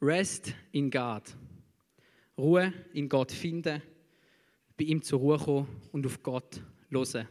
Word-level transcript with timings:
Rest 0.00 0.54
in 0.72 0.90
God. 0.90 1.22
Ruhe 2.36 2.72
in 2.92 3.08
Gott 3.08 3.32
finden, 3.32 3.80
bei 4.76 4.84
ihm 4.84 5.00
zur 5.02 5.20
Ruhe 5.20 5.38
kommen 5.38 5.68
und 5.92 6.04
auf 6.04 6.22
Gott 6.22 6.60
hören. 6.90 7.26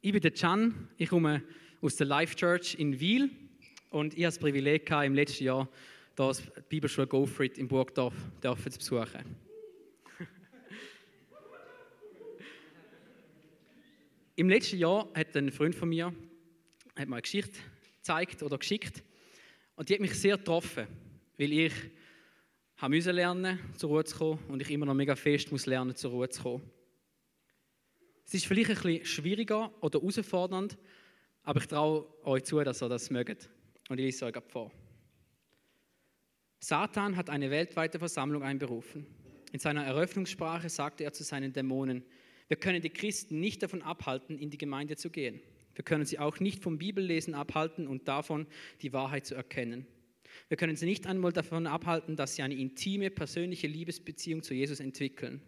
Ich 0.00 0.12
bin 0.12 0.20
der 0.22 0.30
Can, 0.30 0.88
ich 0.96 1.08
komme 1.08 1.42
aus 1.80 1.96
der 1.96 2.06
Life 2.06 2.36
Church 2.36 2.76
in 2.78 3.00
Wiel 3.00 3.28
und 3.90 4.14
ich 4.14 4.20
habe 4.20 4.28
das 4.28 4.38
Privileg 4.38 4.86
gehabt, 4.86 5.06
im 5.06 5.14
letzten 5.14 5.44
Jahr 5.44 5.68
das 6.14 6.42
Bibelschule 6.68 7.08
Gofrit 7.08 7.58
in 7.58 7.66
Burgdorf 7.66 8.14
zu 8.40 8.54
besuchen. 8.78 9.36
Im 14.36 14.48
letzten 14.48 14.78
Jahr 14.78 15.08
hat 15.14 15.36
ein 15.36 15.50
Freund 15.50 15.74
von 15.74 15.88
mir 15.88 16.14
hat 16.96 17.08
mir 17.08 17.16
eine 17.16 17.22
Geschichte 17.22 17.58
gezeigt 17.96 18.42
oder 18.42 18.58
geschickt 18.58 19.02
und 19.80 19.88
die 19.88 19.94
hat 19.94 20.00
mich 20.02 20.12
sehr 20.12 20.36
getroffen, 20.36 20.86
weil 21.38 21.52
ich 21.54 21.72
habe 22.76 22.94
müssen 22.94 23.14
lernen, 23.14 23.58
zur 23.78 23.88
Ruhe 23.88 24.04
zu 24.04 24.14
kommen 24.14 24.38
und 24.48 24.60
ich 24.60 24.70
immer 24.70 24.84
noch 24.84 24.92
mega 24.92 25.16
fest 25.16 25.50
muss 25.52 25.64
lernen, 25.64 25.96
zur 25.96 26.10
Ruhe 26.10 26.28
zu 26.28 26.42
kommen. 26.42 26.70
Es 28.26 28.34
ist 28.34 28.44
vielleicht 28.44 28.68
ein 28.68 28.76
bisschen 28.76 29.06
schwieriger 29.06 29.72
oder 29.80 29.98
herausfordernd, 29.98 30.76
aber 31.44 31.60
ich 31.60 31.66
traue 31.66 32.06
euch 32.24 32.44
zu, 32.44 32.62
dass 32.62 32.82
ihr 32.82 32.90
das 32.90 33.08
mögt. 33.08 33.48
Und 33.88 33.96
ich 33.96 34.04
lese 34.04 34.26
euch 34.26 34.36
ab 34.36 34.52
vor. 34.52 34.70
Satan 36.58 37.16
hat 37.16 37.30
eine 37.30 37.50
weltweite 37.50 37.98
Versammlung 37.98 38.42
einberufen. 38.42 39.06
In 39.50 39.60
seiner 39.60 39.84
Eröffnungssprache 39.86 40.68
sagte 40.68 41.04
er 41.04 41.14
zu 41.14 41.24
seinen 41.24 41.54
Dämonen, 41.54 42.04
wir 42.48 42.58
können 42.58 42.82
die 42.82 42.90
Christen 42.90 43.40
nicht 43.40 43.62
davon 43.62 43.80
abhalten, 43.80 44.38
in 44.38 44.50
die 44.50 44.58
Gemeinde 44.58 44.96
zu 44.96 45.08
gehen. 45.08 45.40
Wir 45.74 45.84
können 45.84 46.04
sie 46.04 46.18
auch 46.18 46.40
nicht 46.40 46.62
vom 46.62 46.78
Bibellesen 46.78 47.34
abhalten 47.34 47.86
und 47.86 48.08
davon, 48.08 48.46
die 48.82 48.92
Wahrheit 48.92 49.26
zu 49.26 49.34
erkennen. 49.34 49.86
Wir 50.48 50.56
können 50.56 50.76
sie 50.76 50.86
nicht 50.86 51.06
einmal 51.06 51.32
davon 51.32 51.66
abhalten, 51.66 52.16
dass 52.16 52.36
sie 52.36 52.42
eine 52.42 52.54
intime, 52.54 53.10
persönliche 53.10 53.66
Liebesbeziehung 53.66 54.42
zu 54.42 54.54
Jesus 54.54 54.80
entwickeln. 54.80 55.42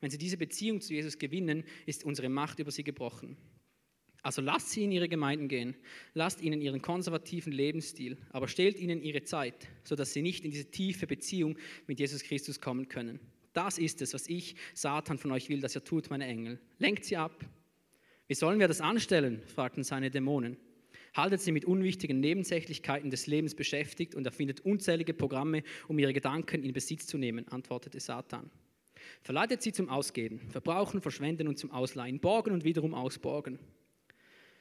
Wenn 0.00 0.10
sie 0.10 0.18
diese 0.18 0.36
Beziehung 0.36 0.80
zu 0.80 0.94
Jesus 0.94 1.18
gewinnen, 1.18 1.64
ist 1.86 2.04
unsere 2.04 2.28
Macht 2.28 2.58
über 2.58 2.70
sie 2.70 2.84
gebrochen. 2.84 3.36
Also 4.22 4.42
lasst 4.42 4.70
sie 4.70 4.84
in 4.84 4.92
ihre 4.92 5.08
Gemeinden 5.08 5.48
gehen, 5.48 5.76
lasst 6.14 6.42
ihnen 6.42 6.60
ihren 6.60 6.82
konservativen 6.82 7.52
Lebensstil, 7.52 8.16
aber 8.30 8.48
stellt 8.48 8.78
ihnen 8.78 9.00
ihre 9.00 9.22
Zeit, 9.22 9.68
sodass 9.84 10.12
sie 10.12 10.22
nicht 10.22 10.44
in 10.44 10.50
diese 10.50 10.70
tiefe 10.70 11.06
Beziehung 11.06 11.56
mit 11.86 12.00
Jesus 12.00 12.22
Christus 12.22 12.60
kommen 12.60 12.88
können. 12.88 13.20
Das 13.52 13.78
ist 13.78 14.02
es, 14.02 14.14
was 14.14 14.28
ich, 14.28 14.56
Satan, 14.74 15.18
von 15.18 15.32
euch 15.32 15.48
will, 15.48 15.60
dass 15.60 15.76
ihr 15.76 15.84
tut, 15.84 16.10
meine 16.10 16.26
Engel. 16.26 16.60
Lenkt 16.78 17.04
sie 17.04 17.16
ab. 17.16 17.44
Wie 18.28 18.34
sollen 18.34 18.60
wir 18.60 18.68
das 18.68 18.82
anstellen? 18.82 19.42
fragten 19.46 19.82
seine 19.82 20.10
Dämonen. 20.10 20.58
Haltet 21.14 21.40
sie 21.40 21.50
mit 21.50 21.64
unwichtigen 21.64 22.20
Nebensächlichkeiten 22.20 23.10
des 23.10 23.26
Lebens 23.26 23.54
beschäftigt 23.54 24.14
und 24.14 24.26
erfindet 24.26 24.60
unzählige 24.60 25.14
Programme, 25.14 25.62
um 25.88 25.98
ihre 25.98 26.12
Gedanken 26.12 26.62
in 26.62 26.74
Besitz 26.74 27.06
zu 27.06 27.16
nehmen, 27.16 27.48
antwortete 27.48 27.98
Satan. 28.00 28.50
Verleitet 29.22 29.62
sie 29.62 29.72
zum 29.72 29.88
Ausgeben, 29.88 30.40
Verbrauchen, 30.50 31.00
Verschwenden 31.00 31.48
und 31.48 31.58
zum 31.58 31.70
Ausleihen, 31.70 32.20
Borgen 32.20 32.52
und 32.52 32.64
wiederum 32.64 32.92
Ausborgen. 32.92 33.58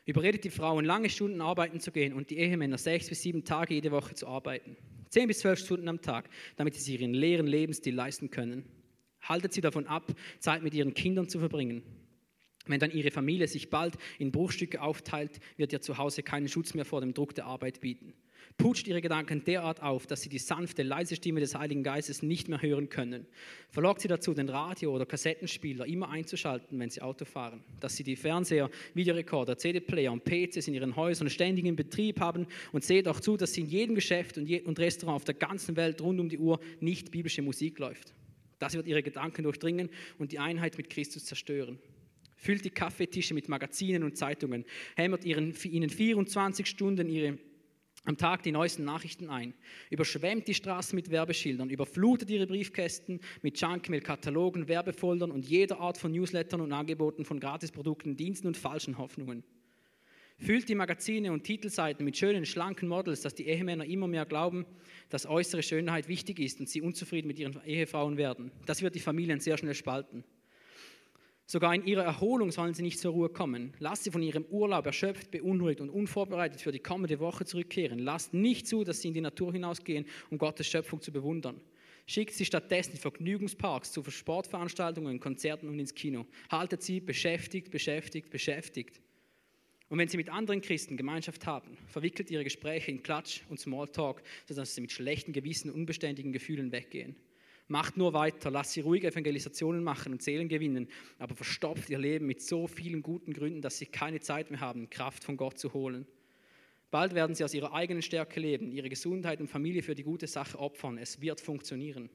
Überredet 0.06 0.46
die 0.46 0.50
Frauen, 0.50 0.86
lange 0.86 1.10
Stunden 1.10 1.42
arbeiten 1.42 1.82
zu 1.82 1.92
gehen 1.92 2.14
und 2.14 2.30
die 2.30 2.38
Ehemänner 2.38 2.78
sechs 2.78 3.10
bis 3.10 3.22
sieben 3.22 3.44
Tage 3.44 3.74
jede 3.74 3.92
Woche 3.92 4.16
zu 4.16 4.28
arbeiten. 4.28 4.78
Zehn 5.10 5.28
bis 5.28 5.40
zwölf 5.40 5.60
Stunden 5.60 5.90
am 5.90 6.02
Tag, 6.02 6.30
damit 6.56 6.76
sie 6.76 6.82
sich 6.82 7.02
ihren 7.02 7.14
leeren 7.14 7.48
Lebensstil 7.48 7.94
leisten 7.94 8.30
können. 8.30 8.64
Haltet 9.22 9.52
sie 9.52 9.62
davon 9.62 9.88
ab, 9.88 10.14
Zeit 10.40 10.64
mit 10.64 10.74
ihren 10.74 10.94
Kindern 10.94 11.28
zu 11.28 11.40
verbringen. 11.40 11.84
Wenn 12.68 12.80
dann 12.80 12.92
ihre 12.92 13.12
Familie 13.12 13.48
sich 13.48 13.70
bald 13.70 13.96
in 14.20 14.32
Bruchstücke 14.32 14.82
aufteilt, 14.82 15.40
wird 15.58 15.74
ihr 15.74 15.82
Zuhause 15.82 16.24
keinen 16.24 16.48
Schutz 16.48 16.74
mehr 16.74 16.86
vor 16.86 17.02
dem 17.02 17.14
Druck 17.14 17.36
der 17.36 17.46
Arbeit 17.46 17.82
bieten. 17.82 18.14
Putscht 18.58 18.88
ihre 18.88 19.02
Gedanken 19.02 19.44
derart 19.44 19.84
auf, 19.84 20.08
dass 20.08 20.22
sie 20.22 20.30
die 20.30 20.40
sanfte, 20.40 20.82
leise 20.82 21.16
Stimme 21.16 21.40
des 21.40 21.54
Heiligen 21.54 21.84
Geistes 21.84 22.24
nicht 22.24 22.48
mehr 22.48 22.62
hören 22.62 22.90
können. 22.90 23.28
Verlockt 23.70 24.02
sie 24.02 24.08
dazu, 24.08 24.34
den 24.34 24.50
Radio- 24.50 24.96
oder 24.96 25.06
Kassettenspieler 25.06 25.86
immer 25.86 26.10
einzuschalten, 26.10 26.80
wenn 26.80 26.90
sie 26.90 27.02
Auto 27.02 27.26
fahren. 27.26 27.64
Dass 27.80 27.96
sie 27.96 28.04
die 28.04 28.16
Fernseher, 28.16 28.72
Videorekorder, 28.96 29.58
CD-Player 29.58 30.12
und 30.12 30.24
PCs 30.24 30.68
in 30.68 30.74
ihren 30.74 30.96
Häusern 30.96 31.30
ständig 31.30 31.66
in 31.66 31.76
Betrieb 31.76 32.20
haben 32.20 32.48
und 32.72 32.84
seht 32.84 33.08
auch 33.08 33.20
zu, 33.20 33.38
dass 33.38 33.56
in 33.58 33.68
jedem 33.68 33.94
Geschäft 33.94 34.40
und, 34.40 34.50
und 34.66 34.80
Restaurant 34.80 35.18
auf 35.18 35.26
der 35.26 35.36
ganzen 35.36 35.76
Welt 35.76 36.02
rund 36.02 36.20
um 36.20 36.30
die 36.30 36.40
Uhr 36.40 36.60
nicht 36.80 37.12
biblische 37.12 37.44
Musik 37.44 37.78
läuft. 37.78 38.14
Das 38.58 38.74
wird 38.74 38.88
ihre 38.88 39.04
Gedanken 39.04 39.44
durchdringen 39.44 39.90
und 40.18 40.32
die 40.32 40.40
Einheit 40.40 40.78
mit 40.78 40.90
Christus 40.90 41.26
zerstören. 41.26 41.78
Füllt 42.38 42.64
die 42.64 42.70
Kaffeetische 42.70 43.34
mit 43.34 43.50
Magazinen 43.50 44.04
und 44.04 44.16
Zeitungen, 44.16 44.64
hämmert 44.96 45.26
ihnen 45.26 45.54
24 45.54 46.66
Stunden 46.66 47.10
ihre 47.10 47.38
am 48.08 48.16
Tag 48.16 48.42
die 48.44 48.54
neuesten 48.54 48.86
Nachrichten 48.86 49.30
ein, 49.30 49.54
überschwemmt 49.90 50.48
die 50.48 50.54
Straßen 50.54 50.96
mit 50.96 51.12
Werbeschildern, 51.12 51.70
überflutet 51.70 52.30
ihre 52.30 52.48
Briefkästen 52.48 53.20
mit 53.42 53.60
Junkmail, 53.60 54.00
Katalogen, 54.00 54.70
Werbefoldern 54.70 55.30
und 55.30 55.46
jeder 55.46 55.82
Art 55.82 55.98
von 55.98 56.14
Newslettern 56.14 56.62
und 56.62 56.72
Angeboten 56.72 57.26
von 57.26 57.42
Gratisprodukten, 57.42 58.16
Diensten 58.16 58.48
und 58.48 58.56
falschen 58.56 58.98
Hoffnungen. 58.98 59.44
Füllt 60.40 60.70
die 60.70 60.76
Magazine 60.76 61.34
und 61.34 61.44
Titelseiten 61.44 62.06
mit 62.06 62.16
schönen, 62.16 62.46
schlanken 62.46 62.88
Models, 62.88 63.22
dass 63.22 63.36
die 63.36 63.48
Ehemänner 63.48 63.84
immer 63.84 64.08
mehr 64.08 64.26
glauben, 64.26 64.66
dass 65.10 65.26
äußere 65.26 65.64
Schönheit 65.64 66.08
wichtig 66.08 66.40
ist 66.40 66.62
und 66.62 66.70
sie 66.70 66.82
unzufrieden 66.82 67.28
mit 67.28 67.40
ihren 67.40 67.60
Ehefrauen 67.66 68.16
werden. 68.16 68.52
Das 68.68 68.82
wird 68.82 68.96
die 68.96 69.00
Familien 69.00 69.42
sehr 69.42 69.58
schnell 69.58 69.74
spalten. 69.74 70.24
Sogar 71.50 71.74
in 71.74 71.86
ihrer 71.86 72.04
Erholung 72.04 72.52
sollen 72.52 72.74
sie 72.74 72.84
nicht 72.84 73.00
zur 73.00 73.14
Ruhe 73.14 73.30
kommen. 73.30 73.74
Lasst 73.80 74.04
sie 74.04 74.12
von 74.12 74.22
ihrem 74.22 74.44
Urlaub 74.50 74.86
erschöpft, 74.86 75.32
beunruhigt 75.32 75.80
und 75.80 75.90
unvorbereitet 75.90 76.60
für 76.60 76.74
die 76.74 76.80
kommende 76.80 77.22
Woche 77.22 77.46
zurückkehren. 77.46 78.00
Lasst 78.00 78.34
nicht 78.34 78.68
zu, 78.68 78.84
dass 78.84 79.02
sie 79.02 79.08
in 79.08 79.14
die 79.14 79.22
Natur 79.22 79.54
hinausgehen, 79.54 80.06
um 80.30 80.38
Gottes 80.38 80.68
Schöpfung 80.68 81.00
zu 81.00 81.14
bewundern. 81.14 81.62
Schickt 82.06 82.34
sie 82.34 82.44
stattdessen 82.44 82.92
in 82.94 82.98
Vergnügungsparks, 82.98 83.94
zu 83.94 84.04
Sportveranstaltungen, 84.04 85.22
Konzerten 85.22 85.70
und 85.70 85.80
ins 85.80 85.96
Kino. 85.96 86.26
Haltet 86.52 86.84
sie 86.84 87.00
beschäftigt, 87.00 87.72
beschäftigt, 87.72 88.30
beschäftigt. 88.30 89.00
Und 89.88 90.00
wenn 90.00 90.10
sie 90.10 90.18
mit 90.18 90.28
anderen 90.28 90.60
Christen 90.60 90.98
Gemeinschaft 90.98 91.46
haben, 91.46 91.78
verwickelt 91.88 92.30
ihre 92.30 92.44
Gespräche 92.44 92.92
in 92.92 93.04
Klatsch 93.04 93.44
und 93.48 93.58
Smalltalk, 93.58 94.22
sodass 94.46 94.76
sie 94.76 94.82
mit 94.82 94.92
schlechten 94.92 95.32
Gewissen 95.32 95.70
und 95.70 95.78
unbeständigen 95.78 96.34
Gefühlen 96.34 96.74
weggehen. 96.74 97.16
Macht 97.70 97.98
nur 97.98 98.14
weiter, 98.14 98.50
lasst 98.50 98.72
sie 98.72 98.82
ruhig 98.82 99.04
Evangelisationen 99.04 99.84
machen 99.84 100.14
und 100.14 100.22
Seelen 100.22 100.48
gewinnen, 100.48 100.88
aber 101.20 101.36
verstopft 101.36 101.90
ihr 101.90 102.00
Leben 102.00 102.26
mit 102.26 102.42
so 102.42 102.66
vielen 102.66 103.02
guten 103.02 103.34
Gründen, 103.34 103.62
dass 103.62 103.78
sie 103.78 103.88
keine 103.88 104.22
Zeit 104.22 104.52
mehr 104.52 104.62
haben, 104.62 104.90
Kraft 104.90 105.24
von 105.24 105.36
Gott 105.36 105.60
zu 105.60 105.74
holen. 105.74 106.08
Bald 106.90 107.14
werden 107.14 107.36
sie 107.36 107.44
aus 107.44 107.54
ihrer 107.54 107.74
eigenen 107.74 108.02
Stärke 108.02 108.40
leben, 108.40 108.72
ihre 108.72 108.88
Gesundheit 108.88 109.42
und 109.42 109.50
Familie 109.50 109.84
für 109.84 109.96
die 109.96 110.04
gute 110.04 110.28
Sache 110.28 110.58
opfern. 110.58 110.98
Es 110.98 111.20
wird 111.20 111.42
funktionieren. 111.42 112.10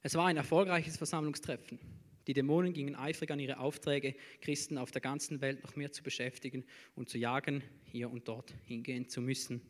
Es 0.00 0.14
war 0.14 0.26
ein 0.26 0.38
erfolgreiches 0.38 0.96
Versammlungstreffen. 0.96 1.78
Die 2.26 2.32
Dämonen 2.32 2.72
gingen 2.72 2.94
eifrig 2.94 3.30
an 3.30 3.40
ihre 3.40 3.58
Aufträge, 3.58 4.14
Christen 4.40 4.78
auf 4.78 4.90
der 4.90 5.00
ganzen 5.02 5.42
Welt 5.42 5.62
noch 5.64 5.76
mehr 5.76 5.92
zu 5.92 6.02
beschäftigen 6.02 6.64
und 6.94 7.10
zu 7.10 7.18
jagen, 7.18 7.62
hier 7.84 8.10
und 8.10 8.28
dort 8.28 8.54
hingehen 8.64 9.08
zu 9.08 9.20
müssen. 9.20 9.60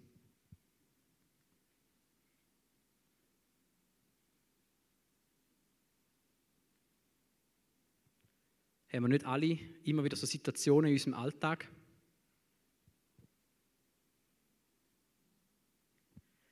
Haben 8.98 9.04
wir 9.04 9.10
nicht 9.10 9.26
alle 9.26 9.56
immer 9.84 10.02
wieder 10.02 10.16
so 10.16 10.26
Situationen 10.26 10.88
in 10.88 10.94
unserem 10.96 11.14
Alltag? 11.14 11.68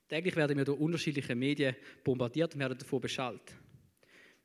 Täglich 0.07 0.37
werden 0.37 0.57
wir 0.57 0.65
durch 0.65 0.79
unterschiedliche 0.79 1.35
Medien 1.35 1.75
bombardiert 2.05 2.55
und 2.55 2.61
werden 2.61 2.79
davon 2.79 3.01
beschallt. 3.01 3.53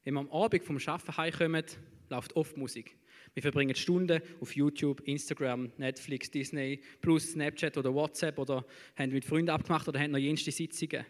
Wenn 0.04 0.16
wir 0.16 0.22
am 0.22 0.32
Abend 0.32 0.64
vom 0.64 0.80
Arbeiten 0.84 1.16
heimkommen, 1.16 1.64
läuft 2.10 2.36
oft 2.36 2.58
Musik. 2.58 2.98
Wir 3.36 3.44
verbringen 3.44 3.76
Stunden 3.76 4.20
auf 4.40 4.56
YouTube, 4.56 5.02
Instagram, 5.02 5.72
Netflix, 5.78 6.32
Disney, 6.32 6.82
plus 7.02 7.34
Snapchat 7.34 7.78
oder 7.78 7.94
WhatsApp 7.94 8.40
oder 8.40 8.66
haben 8.96 9.12
mit 9.12 9.26
Freunden 9.26 9.52
abgemacht 9.52 9.88
oder 9.88 10.00
haben 10.00 10.10
noch 10.10 10.18
jenste 10.18 10.52
Sitzungen. 10.52 11.06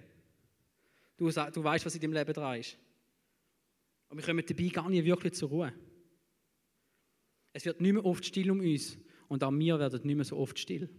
Du, 1.15 1.29
du 1.29 1.63
weißt, 1.63 1.85
was 1.85 1.95
in 1.95 2.01
deinem 2.01 2.11
Leben 2.15 2.33
dran 2.33 2.59
ist. 2.59 2.77
Aber 4.09 4.19
wir 4.19 4.25
kommen 4.25 4.43
dabei 4.45 4.67
gar 4.67 4.89
nicht 4.89 5.05
wirklich 5.05 5.35
zur 5.35 5.47
Ruhe. 5.47 5.73
Es 7.53 7.65
wird 7.65 7.81
nicht 7.81 7.93
mehr 7.93 8.05
oft 8.05 8.25
still 8.25 8.51
um 8.51 8.59
uns 8.59 8.97
und 9.27 9.43
auch 9.43 9.51
wir 9.51 9.79
werden 9.79 10.01
nicht 10.03 10.15
mehr 10.15 10.25
so 10.25 10.37
oft 10.37 10.57
still. 10.57 10.89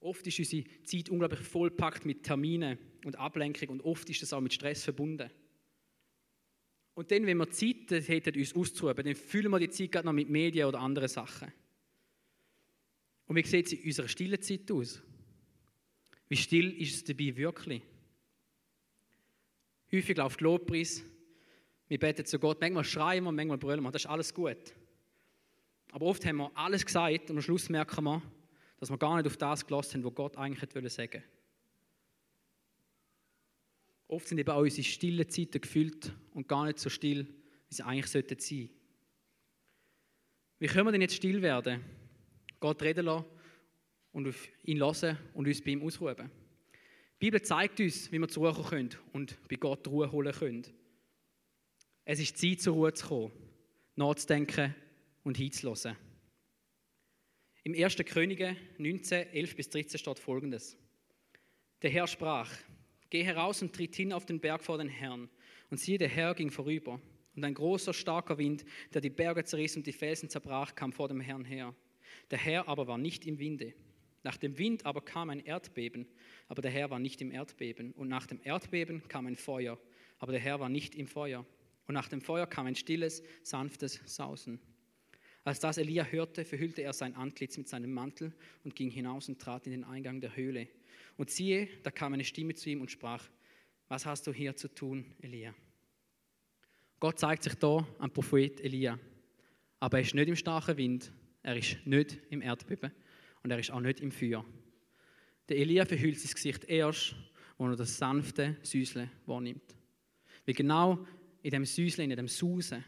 Oft 0.00 0.26
ist 0.26 0.38
unsere 0.38 0.64
Zeit 0.84 1.08
unglaublich 1.10 1.40
vollpackt 1.40 2.04
mit 2.04 2.24
Terminen 2.24 2.78
und 3.04 3.16
Ablenkung 3.16 3.68
und 3.68 3.82
oft 3.82 4.08
ist 4.10 4.22
das 4.22 4.32
auch 4.32 4.40
mit 4.40 4.52
Stress 4.52 4.84
verbunden. 4.84 5.30
Und 6.94 7.10
dann, 7.10 7.26
wenn 7.26 7.38
wir 7.38 7.50
Zeit 7.50 7.90
hätten, 7.90 8.38
uns 8.38 8.54
auszuruhen, 8.54 8.96
dann 8.96 9.14
füllen 9.14 9.50
wir 9.50 9.60
die 9.60 9.70
Zeit 9.70 9.92
gerade 9.92 10.06
noch 10.06 10.12
mit 10.12 10.28
Medien 10.28 10.66
oder 10.66 10.80
anderen 10.80 11.08
Sachen. 11.08 11.52
Und 13.26 13.36
wie 13.36 13.46
sieht 13.46 13.66
es 13.66 13.72
in 13.72 13.84
unserer 13.84 14.08
stillen 14.08 14.42
Zeit 14.42 14.70
aus? 14.70 15.00
Wie 16.28 16.36
still 16.36 16.72
ist 16.80 16.94
es 16.94 17.04
dabei 17.04 17.36
wirklich? 17.36 17.82
Häufig 19.90 20.16
läuft 20.16 20.40
Lobpreis, 20.40 21.04
wir 21.92 21.98
beten 21.98 22.24
zu 22.24 22.38
Gott, 22.38 22.58
manchmal 22.58 22.84
schreien 22.84 23.22
wir, 23.22 23.32
manchmal 23.32 23.58
brüllen 23.58 23.82
wir, 23.82 23.90
das 23.90 24.04
ist 24.04 24.10
alles 24.10 24.32
gut. 24.32 24.56
Aber 25.90 26.06
oft 26.06 26.24
haben 26.24 26.38
wir 26.38 26.50
alles 26.54 26.86
gesagt 26.86 27.28
und 27.28 27.36
am 27.36 27.42
Schluss 27.42 27.68
merken 27.68 28.04
wir, 28.04 28.22
dass 28.80 28.88
wir 28.88 28.96
gar 28.96 29.14
nicht 29.18 29.26
auf 29.26 29.36
das 29.36 29.66
gelassen 29.66 29.96
haben, 29.96 30.04
was 30.04 30.14
Gott 30.14 30.38
eigentlich 30.38 30.74
wollte 30.74 30.88
sagen. 30.88 31.22
Oft 34.08 34.26
sind 34.26 34.38
eben 34.38 34.48
auch 34.48 34.62
unsere 34.62 34.84
stillen 34.84 35.28
Zeiten 35.28 35.60
gefüllt 35.60 36.10
und 36.32 36.48
gar 36.48 36.64
nicht 36.64 36.78
so 36.78 36.88
still, 36.88 37.26
wie 37.68 37.74
sie 37.74 37.84
eigentlich 37.84 38.06
sollten 38.06 38.38
sein. 38.38 38.70
Wie 40.60 40.66
können 40.68 40.86
wir 40.86 40.92
denn 40.92 41.02
jetzt 41.02 41.16
still 41.16 41.42
werden? 41.42 41.84
Gott 42.58 42.80
reden 42.80 43.04
lassen 43.04 43.26
und 44.12 44.28
auf 44.28 44.48
ihn 44.62 44.80
hören 44.80 45.18
und 45.34 45.46
uns 45.46 45.62
bei 45.62 45.72
ihm 45.72 45.82
ausruhen. 45.82 46.16
Die 46.16 47.26
Bibel 47.26 47.42
zeigt 47.42 47.80
uns, 47.80 48.10
wie 48.10 48.18
wir 48.18 48.28
zur 48.28 48.44
Ruhe 48.44 48.54
kommen 48.54 48.88
können 48.88 48.90
und 49.12 49.36
bei 49.46 49.56
Gott 49.56 49.86
Ruhe 49.88 50.10
holen 50.10 50.32
können. 50.32 50.81
Es 52.04 52.18
ist 52.18 52.36
Zeit, 52.36 52.60
zur 52.60 52.74
Ruhe 52.74 52.92
zu 52.92 53.06
kommen, 53.06 53.32
nachzudenken 53.94 54.74
und 55.22 55.36
hinzuhören. 55.36 55.96
Im 57.62 57.74
1. 57.74 57.96
Könige 58.06 58.56
19, 58.78 59.28
11 59.28 59.56
bis 59.56 59.70
13 59.70 59.98
steht 60.00 60.18
folgendes. 60.18 60.76
Der 61.80 61.90
Herr 61.90 62.08
sprach, 62.08 62.50
Geh 63.08 63.22
heraus 63.22 63.62
und 63.62 63.72
tritt 63.72 63.94
hin 63.94 64.12
auf 64.12 64.26
den 64.26 64.40
Berg 64.40 64.64
vor 64.64 64.78
den 64.78 64.88
Herrn. 64.88 65.28
Und 65.70 65.78
siehe, 65.78 65.98
der 65.98 66.08
Herr 66.08 66.34
ging 66.34 66.50
vorüber. 66.50 67.00
Und 67.36 67.44
ein 67.44 67.54
großer, 67.54 67.92
starker 67.92 68.36
Wind, 68.36 68.64
der 68.92 69.00
die 69.00 69.10
Berge 69.10 69.44
zerriss 69.44 69.76
und 69.76 69.86
die 69.86 69.92
Felsen 69.92 70.28
zerbrach, 70.28 70.74
kam 70.74 70.92
vor 70.92 71.08
dem 71.08 71.20
Herrn 71.20 71.44
her. 71.44 71.72
Der 72.30 72.38
Herr 72.38 72.66
aber 72.68 72.88
war 72.88 72.98
nicht 72.98 73.26
im 73.26 73.38
Winde. 73.38 73.74
Nach 74.24 74.36
dem 74.36 74.58
Wind 74.58 74.86
aber 74.86 75.02
kam 75.02 75.30
ein 75.30 75.40
Erdbeben, 75.40 76.08
aber 76.48 76.62
der 76.62 76.70
Herr 76.70 76.90
war 76.90 76.98
nicht 76.98 77.20
im 77.20 77.30
Erdbeben. 77.30 77.92
Und 77.92 78.08
nach 78.08 78.26
dem 78.26 78.40
Erdbeben 78.42 79.06
kam 79.08 79.26
ein 79.26 79.36
Feuer, 79.36 79.78
aber 80.18 80.32
der 80.32 80.40
Herr 80.40 80.58
war 80.58 80.68
nicht 80.68 80.96
im 80.96 81.06
Feuer. 81.06 81.46
Und 81.86 81.94
nach 81.94 82.08
dem 82.08 82.20
Feuer 82.20 82.46
kam 82.46 82.66
ein 82.66 82.76
stilles, 82.76 83.22
sanftes 83.42 84.00
Sausen. 84.04 84.60
Als 85.44 85.58
das 85.58 85.78
Elia 85.78 86.04
hörte, 86.04 86.44
verhüllte 86.44 86.82
er 86.82 86.92
sein 86.92 87.14
Antlitz 87.16 87.56
mit 87.58 87.68
seinem 87.68 87.92
Mantel 87.92 88.32
und 88.62 88.76
ging 88.76 88.90
hinaus 88.90 89.28
und 89.28 89.40
trat 89.40 89.66
in 89.66 89.72
den 89.72 89.84
Eingang 89.84 90.20
der 90.20 90.36
Höhle. 90.36 90.68
Und 91.16 91.30
siehe, 91.30 91.68
da 91.82 91.90
kam 91.90 92.12
eine 92.12 92.24
Stimme 92.24 92.54
zu 92.54 92.70
ihm 92.70 92.80
und 92.80 92.90
sprach, 92.90 93.28
was 93.88 94.06
hast 94.06 94.26
du 94.26 94.32
hier 94.32 94.56
zu 94.56 94.68
tun, 94.68 95.04
Elia? 95.20 95.54
Gott 97.00 97.18
zeigt 97.18 97.42
sich 97.42 97.54
da 97.54 97.86
am 97.98 98.12
Prophet 98.12 98.60
Elia. 98.60 98.98
Aber 99.80 99.98
er 99.98 100.04
ist 100.04 100.14
nicht 100.14 100.28
im 100.28 100.36
starken 100.36 100.76
Wind, 100.76 101.12
er 101.42 101.56
ist 101.56 101.76
nicht 101.84 102.18
im 102.30 102.40
Erdbeben 102.40 102.92
und 103.42 103.50
er 103.50 103.58
ist 103.58 103.72
auch 103.72 103.80
nicht 103.80 104.00
im 104.00 104.12
Feuer. 104.12 104.44
Der 105.48 105.58
Elia 105.58 105.84
verhüllt 105.84 106.20
sein 106.20 106.32
Gesicht 106.32 106.64
erst, 106.64 107.16
wo 107.58 107.66
er 107.66 107.74
das 107.74 107.98
sanfte 107.98 108.56
Süßle 108.62 109.10
wahrnimmt. 109.26 109.74
Weil 110.46 110.54
genau 110.54 111.04
in 111.42 111.50
dem 111.50 111.64
Süßle, 111.64 112.04
in 112.04 112.10
dem 112.10 112.28
Susen, 112.28 112.84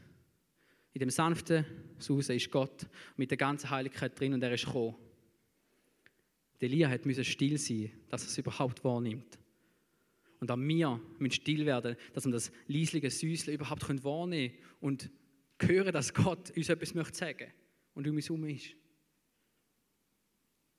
in 0.93 1.01
dem 1.01 1.11
sanften 1.11 1.65
Susen 1.99 2.37
ist 2.37 2.51
Gott 2.51 2.87
mit 3.17 3.31
der 3.31 3.37
ganzen 3.37 3.69
Heiligkeit 3.71 4.19
drin 4.19 4.33
und 4.33 4.43
er 4.43 4.55
ist 4.55 4.65
gekommen. 4.65 4.95
Der 6.61 6.69
Elia 6.69 6.89
hat 6.89 7.03
still 7.27 7.59
sein, 7.59 7.91
dass 8.09 8.23
er 8.23 8.29
es 8.29 8.39
überhaupt 8.39 8.85
wahrnimmt. 8.85 9.39
Und 10.39 10.51
auch 10.51 10.57
wir 10.57 11.01
müssen 11.19 11.33
still 11.33 11.67
werden, 11.67 11.97
dass 12.13 12.25
wir 12.27 12.33
das 12.33 12.53
leislige 12.69 13.11
Süßle 13.11 13.53
überhaupt 13.53 13.83
wahrnehmen 14.05 14.55
können 14.55 14.75
und 14.81 15.11
hören, 15.61 15.93
dass 15.93 16.15
Gott 16.15 16.51
uns 16.57 16.69
etwas 16.69 16.95
möchte 16.95 17.17
sagen 17.17 17.53
und 17.95 18.07
um 18.07 18.15
uns 18.15 18.29
herum 18.29 18.45
ist. 18.45 18.77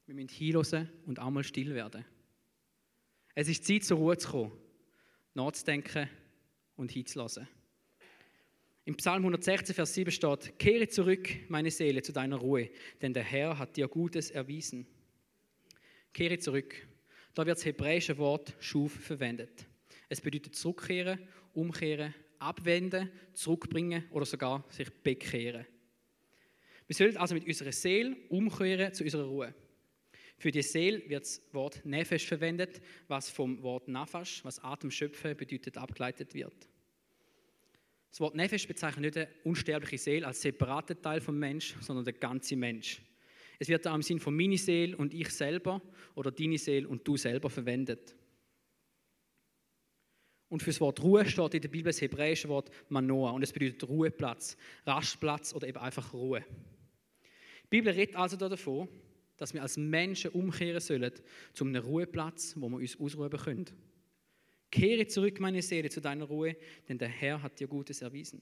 Wir 0.06 0.16
müssen 0.16 0.30
hinhören 0.30 0.90
und 1.06 1.20
einmal 1.20 1.44
still 1.44 1.74
werden. 1.74 2.06
Es 3.34 3.50
ist 3.50 3.66
Zeit, 3.66 3.84
zur 3.84 3.98
Ruhe 3.98 4.18
zu 4.18 4.30
kommen, 4.30 4.52
nachzudenken 5.34 6.10
und 6.76 6.92
hinzulassen. 6.92 7.48
Im 8.88 8.96
Psalm 8.98 9.24
116, 9.24 9.74
Vers 9.74 9.96
7 9.96 10.12
steht: 10.12 10.60
Kehre 10.60 10.88
zurück, 10.88 11.28
meine 11.50 11.72
Seele, 11.72 12.04
zu 12.04 12.12
deiner 12.12 12.36
Ruhe, 12.36 12.70
denn 13.02 13.16
der 13.16 13.24
Herr 13.24 13.58
hat 13.58 13.76
dir 13.76 13.88
Gutes 13.88 14.30
erwiesen. 14.30 14.86
Kehre 16.14 16.38
zurück. 16.38 16.88
Da 17.34 17.48
wird 17.48 17.58
das 17.58 17.66
hebräische 17.66 18.16
Wort 18.20 18.54
Schuf 18.60 18.94
verwendet. 18.94 19.66
Es 20.08 20.22
bedeutet 20.22 20.56
zurückkehren, 20.56 21.20
umkehren, 21.54 22.14
abwenden, 22.38 23.10
zurückbringen 23.34 24.06
oder 24.12 24.26
sogar 24.26 24.64
sich 24.70 24.92
bekehren. 25.02 25.66
Wir 26.86 26.96
sollen 26.96 27.18
also 27.18 27.34
mit 27.34 27.48
unserer 27.48 27.72
Seele 27.72 28.16
umkehren 28.30 28.94
zu 28.94 29.04
unserer 29.04 29.26
Ruhe. 29.26 29.56
Für 30.38 30.52
die 30.52 30.62
Seele 30.62 31.02
wird 31.10 31.24
das 31.24 31.42
Wort 31.54 31.84
Nefesh 31.86 32.28
verwendet, 32.28 32.82
was 33.08 33.32
vom 33.32 33.64
Wort 33.64 33.88
Nafash, 33.88 34.46
was 34.46 34.60
Atemschöpfen 34.64 35.36
bedeutet, 35.36 35.76
abgeleitet 35.76 36.36
wird. 36.36 36.70
Das 38.16 38.22
Wort 38.22 38.36
Nefesh 38.36 38.66
bezeichnet 38.66 39.02
nicht 39.04 39.18
eine 39.18 39.28
unsterbliche 39.44 39.98
Seele 39.98 40.26
als 40.26 40.42
separaten 40.42 41.02
Teil 41.02 41.20
vom 41.20 41.38
Mensch, 41.38 41.76
sondern 41.82 42.06
der 42.06 42.14
ganze 42.14 42.56
Mensch. 42.56 43.02
Es 43.60 43.68
wird 43.68 43.86
da 43.86 43.94
im 43.94 44.02
Sinn 44.02 44.22
von 44.22 44.34
meine 44.34 44.58
Seele 44.58 44.96
und 44.96 45.14
ich 45.14 45.30
selber 45.32 45.82
oder 46.14 46.32
deine 46.32 46.58
Seele 46.58 46.88
und 46.88 47.06
du 47.06 47.18
selber 47.18 47.50
verwendet. 47.50 48.16
Und 50.48 50.64
für 50.64 50.70
das 50.70 50.80
Wort 50.80 51.04
Ruhe 51.04 51.26
steht 51.26 51.56
in 51.56 51.62
der 51.62 51.68
Bibel 51.68 51.92
das 51.92 52.00
hebräische 52.00 52.48
Wort 52.48 52.72
Manoa 52.88 53.32
und 53.32 53.44
es 53.44 53.52
bedeutet 53.52 53.86
Ruheplatz, 53.86 54.56
Rastplatz 54.86 55.54
oder 55.54 55.68
eben 55.68 55.80
einfach 55.80 56.14
Ruhe. 56.14 56.46
Die 57.64 57.70
Bibel 57.70 57.92
redet 57.92 58.16
also 58.16 58.38
davon, 58.38 58.88
dass 59.36 59.54
wir 59.54 59.62
als 59.62 59.76
Menschen 59.76 60.32
umkehren 60.32 60.80
sollen 60.80 61.12
zu 61.52 61.66
einem 61.66 61.84
Ruheplatz, 61.84 62.56
wo 62.56 62.70
wir 62.70 62.78
uns 62.78 62.98
ausruhen 62.98 63.30
können. 63.32 63.66
Kehre 64.76 65.08
zurück, 65.08 65.40
meine 65.40 65.62
Seele, 65.62 65.90
zu 65.90 66.02
deiner 66.02 66.26
Ruhe, 66.26 66.58
denn 66.90 66.98
der 66.98 67.08
Herr 67.08 67.42
hat 67.42 67.58
dir 67.58 67.66
Gutes 67.66 68.02
erwiesen. 68.02 68.42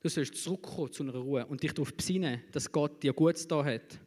Du 0.00 0.08
sollst 0.08 0.36
zurückkommen 0.36 0.90
zu 0.90 1.02
einer 1.02 1.12
Ruhe 1.12 1.44
und 1.44 1.62
dich 1.62 1.74
darauf 1.74 1.92
besinnen, 1.92 2.42
dass 2.52 2.72
Gott 2.72 3.02
dir 3.02 3.12
Gutes 3.12 3.46
da 3.46 3.62
hat 3.62 4.00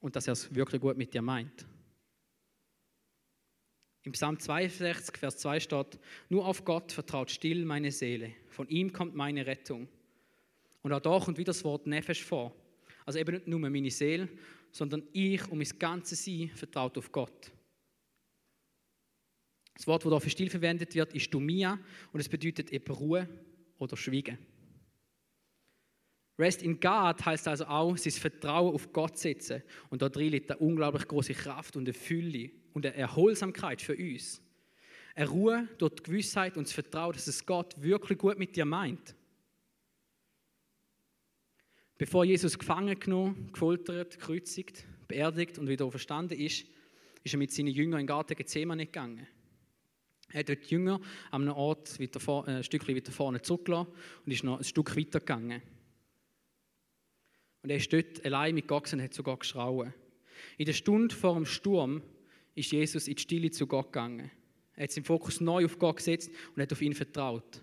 und 0.00 0.16
dass 0.16 0.28
er 0.28 0.32
es 0.32 0.54
wirklich 0.54 0.80
gut 0.80 0.96
mit 0.96 1.12
dir 1.12 1.20
meint. 1.20 1.66
Im 4.04 4.12
Psalm 4.12 4.38
62, 4.38 5.18
Vers 5.18 5.36
2 5.36 5.60
steht, 5.60 5.98
nur 6.30 6.46
auf 6.46 6.64
Gott 6.64 6.92
vertraut 6.92 7.30
still 7.30 7.66
meine 7.66 7.92
Seele, 7.92 8.32
von 8.48 8.66
ihm 8.70 8.94
kommt 8.94 9.14
meine 9.14 9.44
Rettung. 9.44 9.88
Und 10.80 10.92
auch 10.94 11.00
da 11.00 11.18
kommt 11.18 11.36
wieder 11.36 11.50
das 11.50 11.64
Wort 11.64 11.86
Nefesh 11.86 12.24
vor. 12.24 12.56
Also 13.04 13.18
eben 13.18 13.34
nicht 13.34 13.46
nur 13.46 13.60
meine 13.60 13.90
Seele, 13.90 14.26
sondern 14.70 15.02
ich 15.12 15.46
und 15.50 15.58
mein 15.58 15.78
ganzes 15.78 16.24
Sein 16.24 16.48
vertraut 16.54 16.96
auf 16.96 17.12
Gott. 17.12 17.52
Das 19.76 19.86
Wort, 19.86 20.04
das 20.04 20.10
hier 20.10 20.20
für 20.20 20.30
still 20.30 20.50
verwendet 20.50 20.94
wird, 20.94 21.14
ist 21.14 21.32
Dumia 21.32 21.78
und 22.12 22.20
es 22.20 22.28
bedeutet 22.28 22.72
eben 22.72 22.94
Ruhe 22.94 23.28
oder 23.78 23.96
Schweigen. 23.96 24.38
Rest 26.38 26.62
in 26.62 26.80
God 26.80 27.24
heißt 27.24 27.48
also 27.48 27.66
auch, 27.66 27.96
sein 27.96 28.12
Vertrauen 28.12 28.74
auf 28.74 28.92
Gott 28.92 29.18
setzen. 29.18 29.62
Und 29.88 30.02
da 30.02 30.08
drin 30.08 30.32
liegt 30.32 30.50
eine 30.50 30.60
unglaublich 30.60 31.06
große 31.08 31.32
Kraft 31.34 31.76
und 31.76 31.84
eine 31.84 31.94
Fülle 31.94 32.50
und 32.74 32.84
eine 32.84 32.94
Erholsamkeit 32.94 33.80
für 33.80 33.96
uns. 33.96 34.42
Eine 35.14 35.28
Ruhe 35.28 35.68
durch 35.78 35.94
die 35.94 36.02
Gewissheit 36.02 36.58
und 36.58 36.66
das 36.66 36.74
Vertrauen, 36.74 37.14
dass 37.14 37.26
es 37.26 37.44
Gott 37.46 37.80
wirklich 37.80 38.18
gut 38.18 38.38
mit 38.38 38.54
dir 38.54 38.66
meint. 38.66 39.14
Bevor 41.96 42.26
Jesus 42.26 42.58
gefangen 42.58 42.98
genommen, 43.00 43.50
gefoltert, 43.52 44.18
gekreuzigt, 44.18 44.84
beerdigt 45.08 45.58
und 45.58 45.68
wieder 45.68 45.90
verstanden 45.90 46.38
ist, 46.38 46.66
ist 47.24 47.34
er 47.34 47.38
mit 47.38 47.50
seinen 47.50 47.68
Jüngern 47.68 48.00
in 48.00 48.06
den 48.06 48.08
Garten 48.08 48.36
Gethsemane 48.36 48.84
gegangen. 48.84 49.26
Er 50.28 50.40
hat 50.40 50.48
dort 50.48 50.64
die 50.68 50.74
Jünger 50.74 51.00
an 51.30 51.42
einem 51.42 51.54
Ort 51.54 52.00
weiter 52.00 52.20
vor, 52.20 52.46
äh, 52.48 52.56
ein 52.56 52.64
Stückchen 52.64 52.96
weiter 52.96 53.12
vorne 53.12 53.40
zurückgelassen 53.42 53.92
und 54.24 54.32
ist 54.32 54.44
noch 54.44 54.58
ein 54.58 54.64
Stück 54.64 54.96
weiter 54.96 55.20
gegangen. 55.20 55.62
Und 57.62 57.70
er 57.70 57.76
ist 57.76 57.92
dort 57.92 58.24
allein 58.24 58.54
mit 58.54 58.68
Gott 58.68 58.92
und 58.92 59.02
hat 59.02 59.14
zu 59.14 59.22
Gott 59.22 59.40
geschrauen. 59.40 59.92
In 60.58 60.66
der 60.66 60.72
Stunde 60.72 61.14
vor 61.14 61.34
dem 61.34 61.46
Sturm 61.46 62.02
ist 62.54 62.72
Jesus 62.72 63.08
in 63.08 63.16
die 63.16 63.22
Stille 63.22 63.50
zu 63.50 63.66
Gott 63.66 63.92
gegangen. 63.92 64.30
Er 64.74 64.84
hat 64.84 64.90
seinen 64.90 65.04
Fokus 65.04 65.40
neu 65.40 65.64
auf 65.64 65.78
Gott 65.78 65.96
gesetzt 65.96 66.30
und 66.54 66.62
hat 66.62 66.72
auf 66.72 66.82
ihn 66.82 66.94
vertraut. 66.94 67.62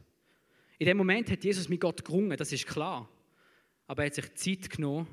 In 0.80 0.88
dem 0.88 0.98
Moment 0.98 1.30
hat 1.30 1.44
Jesus 1.44 1.70
mit 1.70 1.80
Gott 1.80 2.04
gerungen, 2.04 2.36
das 2.36 2.52
ist 2.52 2.66
klar. 2.68 3.10
Aber 3.88 4.04
er 4.04 4.08
hat 4.08 4.16
sich 4.16 4.34
Zeit 4.34 4.70
genommen, 4.70 5.08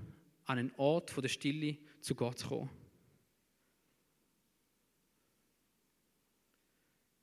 an 0.46 0.58
einen 0.58 0.72
Ort 0.76 1.14
der 1.22 1.28
Stille 1.28 1.76
zu 2.00 2.14
Gott 2.14 2.38
zu 2.38 2.48
kommen. 2.48 2.79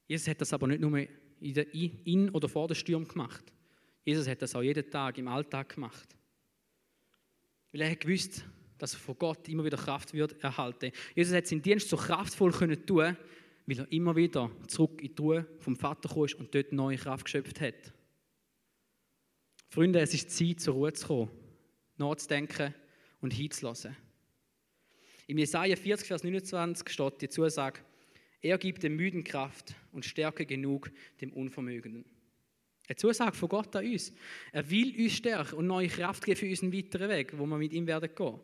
Jesus 0.08 0.28
hat 0.28 0.42
das 0.42 0.54
aber 0.54 0.68
nicht 0.68 0.82
nur 0.82 1.06
in 1.40 2.30
oder 2.30 2.50
vor 2.50 2.68
dem 2.68 2.76
Sturm 2.76 3.08
gemacht. 3.08 3.44
Jesus 4.04 4.28
hat 4.28 4.42
das 4.42 4.56
auch 4.56 4.62
jeden 4.62 4.90
Tag 4.90 5.18
im 5.18 5.28
Alltag 5.28 5.76
gemacht. 5.76 6.16
Weil 7.72 7.82
er 7.82 7.92
hat 7.92 8.00
gewusst, 8.00 8.46
dass 8.78 8.94
er 8.94 9.00
von 9.00 9.18
Gott 9.18 9.48
immer 9.50 9.66
wieder 9.66 9.78
Kraft 9.78 10.14
wird 10.14 10.42
erhalten. 10.42 10.92
Jesus 11.14 11.36
hat 11.36 11.48
seinen 11.48 11.62
Dienst 11.62 11.90
so 11.90 11.98
kraftvoll 11.98 12.52
können 12.52 12.86
tun, 12.86 13.18
weil 13.66 13.80
er 13.80 13.92
immer 13.92 14.16
wieder 14.16 14.50
zurück 14.68 15.02
in 15.02 15.14
die 15.14 15.22
Ruhe 15.22 15.48
vom 15.60 15.76
Vater 15.76 16.08
kam 16.08 16.40
und 16.40 16.56
dort 16.56 16.72
neue 16.72 16.98
Kraft 16.98 17.26
geschöpft 17.26 17.60
hat. 17.60 17.94
Freunde, 19.70 20.00
es 20.00 20.14
ist 20.14 20.32
Zeit, 20.32 20.62
zur 20.62 20.76
Ruhe 20.76 20.94
zu 20.94 21.08
kommen, 21.08 21.32
nachzudenken 21.98 22.74
und 23.20 23.34
hinzulassen. 23.34 23.98
Im 25.28 25.38
Jesaja 25.38 25.76
40, 25.76 26.08
Vers 26.08 26.24
29 26.24 26.88
steht 26.88 27.22
die 27.22 27.28
Zusage: 27.28 27.82
Er 28.42 28.58
gibt 28.58 28.84
dem 28.84 28.96
Müden 28.96 29.24
Kraft 29.24 29.76
und 29.92 30.06
Stärke 30.06 30.46
genug 30.46 30.92
dem 31.22 31.34
Unvermögenden. 31.34 32.06
Eine 32.88 32.96
Zusage 32.96 33.36
von 33.36 33.50
Gott 33.50 33.76
an 33.76 33.86
uns. 33.86 34.14
Er 34.54 34.70
will 34.70 34.96
uns 34.98 35.14
stärken 35.14 35.56
und 35.56 35.68
neue 35.68 35.90
Kraft 35.90 36.24
geben 36.24 36.40
für 36.40 36.48
unseren 36.48 36.72
weiteren 36.72 37.10
Weg, 37.10 37.38
wo 37.38 37.46
wir 37.46 37.58
mit 37.58 37.74
ihm 37.74 37.86
werden 37.86 38.10
gehen. 38.16 38.40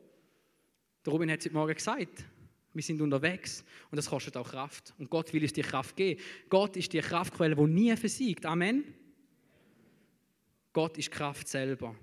Der 1.05 1.13
Robin 1.13 1.31
hat 1.31 1.39
es 1.39 1.45
heute 1.45 1.55
Morgen 1.55 1.73
gesagt. 1.73 2.25
Wir 2.73 2.83
sind 2.83 3.01
unterwegs 3.01 3.63
und 3.91 3.97
das 3.97 4.09
kostet 4.09 4.35
auch 4.35 4.49
Kraft. 4.49 4.93
Und 4.97 5.09
Gott 5.09 5.31
will 5.31 5.43
uns 5.43 5.53
die 5.53 5.61
Kraft 5.61 5.95
geben. 5.95 6.19
Gott 6.49 6.75
ist 6.75 6.91
die 6.91 6.99
Kraftquelle, 6.99 7.55
die 7.55 7.67
nie 7.67 7.95
versiegt. 7.95 8.45
Amen. 8.45 8.83
Gott 10.73 10.97
ist 10.97 11.11
Kraft 11.11 11.47
selber 11.47 11.95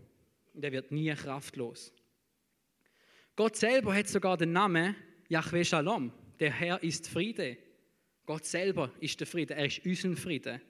und 0.54 0.64
er 0.64 0.70
wird 0.70 0.92
nie 0.92 1.12
kraftlos. 1.14 1.92
Gott 3.34 3.56
selber 3.56 3.94
hat 3.94 4.08
sogar 4.08 4.36
den 4.36 4.52
Namen 4.52 4.94
Yahweh 5.28 5.64
Shalom. 5.64 6.12
Der 6.38 6.52
Herr 6.52 6.82
ist 6.82 7.08
Friede. 7.08 7.58
Gott 8.26 8.44
selber 8.44 8.92
ist 9.00 9.18
der 9.18 9.26
Friede. 9.26 9.54
Er 9.54 9.66
ist 9.66 9.84
unser 9.84 10.16
Friede. 10.16 10.60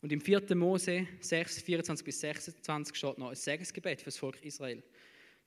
Und 0.00 0.12
im 0.12 0.20
4. 0.20 0.54
Mose 0.54 1.08
6, 1.20 1.62
24 1.62 2.04
bis 2.04 2.20
26 2.20 2.96
steht 2.96 3.18
noch 3.18 3.30
ein 3.30 3.34
Segensgebet 3.34 4.00
für 4.00 4.06
das 4.06 4.18
Volk 4.18 4.42
Israel. 4.44 4.82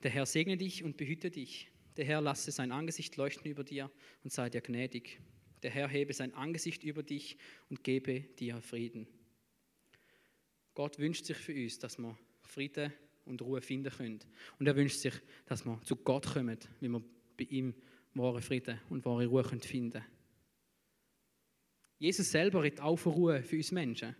Der 0.02 0.10
Herr 0.10 0.26
segne 0.26 0.56
dich 0.56 0.84
und 0.84 0.96
behüte 0.96 1.30
dich. 1.30 1.70
Der 1.96 2.04
Herr 2.04 2.20
lasse 2.20 2.50
sein 2.50 2.72
Angesicht 2.72 3.16
leuchten 3.16 3.50
über 3.50 3.64
dir 3.64 3.90
und 4.24 4.32
sei 4.32 4.50
dir 4.50 4.60
gnädig. 4.60 5.20
Der 5.62 5.70
Herr 5.70 5.88
hebe 5.88 6.12
sein 6.12 6.34
Angesicht 6.34 6.82
über 6.82 7.02
dich 7.02 7.38
und 7.70 7.84
gebe 7.84 8.20
dir 8.20 8.60
Frieden. 8.60 9.06
Gott 10.74 10.98
wünscht 10.98 11.26
sich 11.26 11.36
für 11.36 11.54
uns, 11.54 11.78
dass 11.78 11.98
wir 11.98 12.18
Frieden 12.42 12.92
und 13.24 13.40
Ruhe 13.42 13.60
finden 13.60 13.92
können. 13.92 14.20
Und 14.58 14.66
er 14.66 14.74
wünscht 14.74 14.98
sich, 14.98 15.14
dass 15.46 15.64
wir 15.64 15.80
zu 15.84 15.96
Gott 15.96 16.26
kommen, 16.26 16.58
wie 16.80 16.88
wir 16.88 17.02
bei 17.36 17.44
ihm 17.44 17.74
wahre 18.14 18.42
Frieden 18.42 18.80
und 18.90 19.04
wahre 19.04 19.26
Ruhe 19.26 19.44
finden 19.44 19.92
können. 19.92 20.04
Jesus 22.02 22.32
selber 22.32 22.64
redet 22.64 22.80
auch 22.80 22.96
von 22.96 23.12
Ruhe 23.12 23.44
für 23.44 23.54
uns 23.54 23.70
Menschen. 23.70 24.16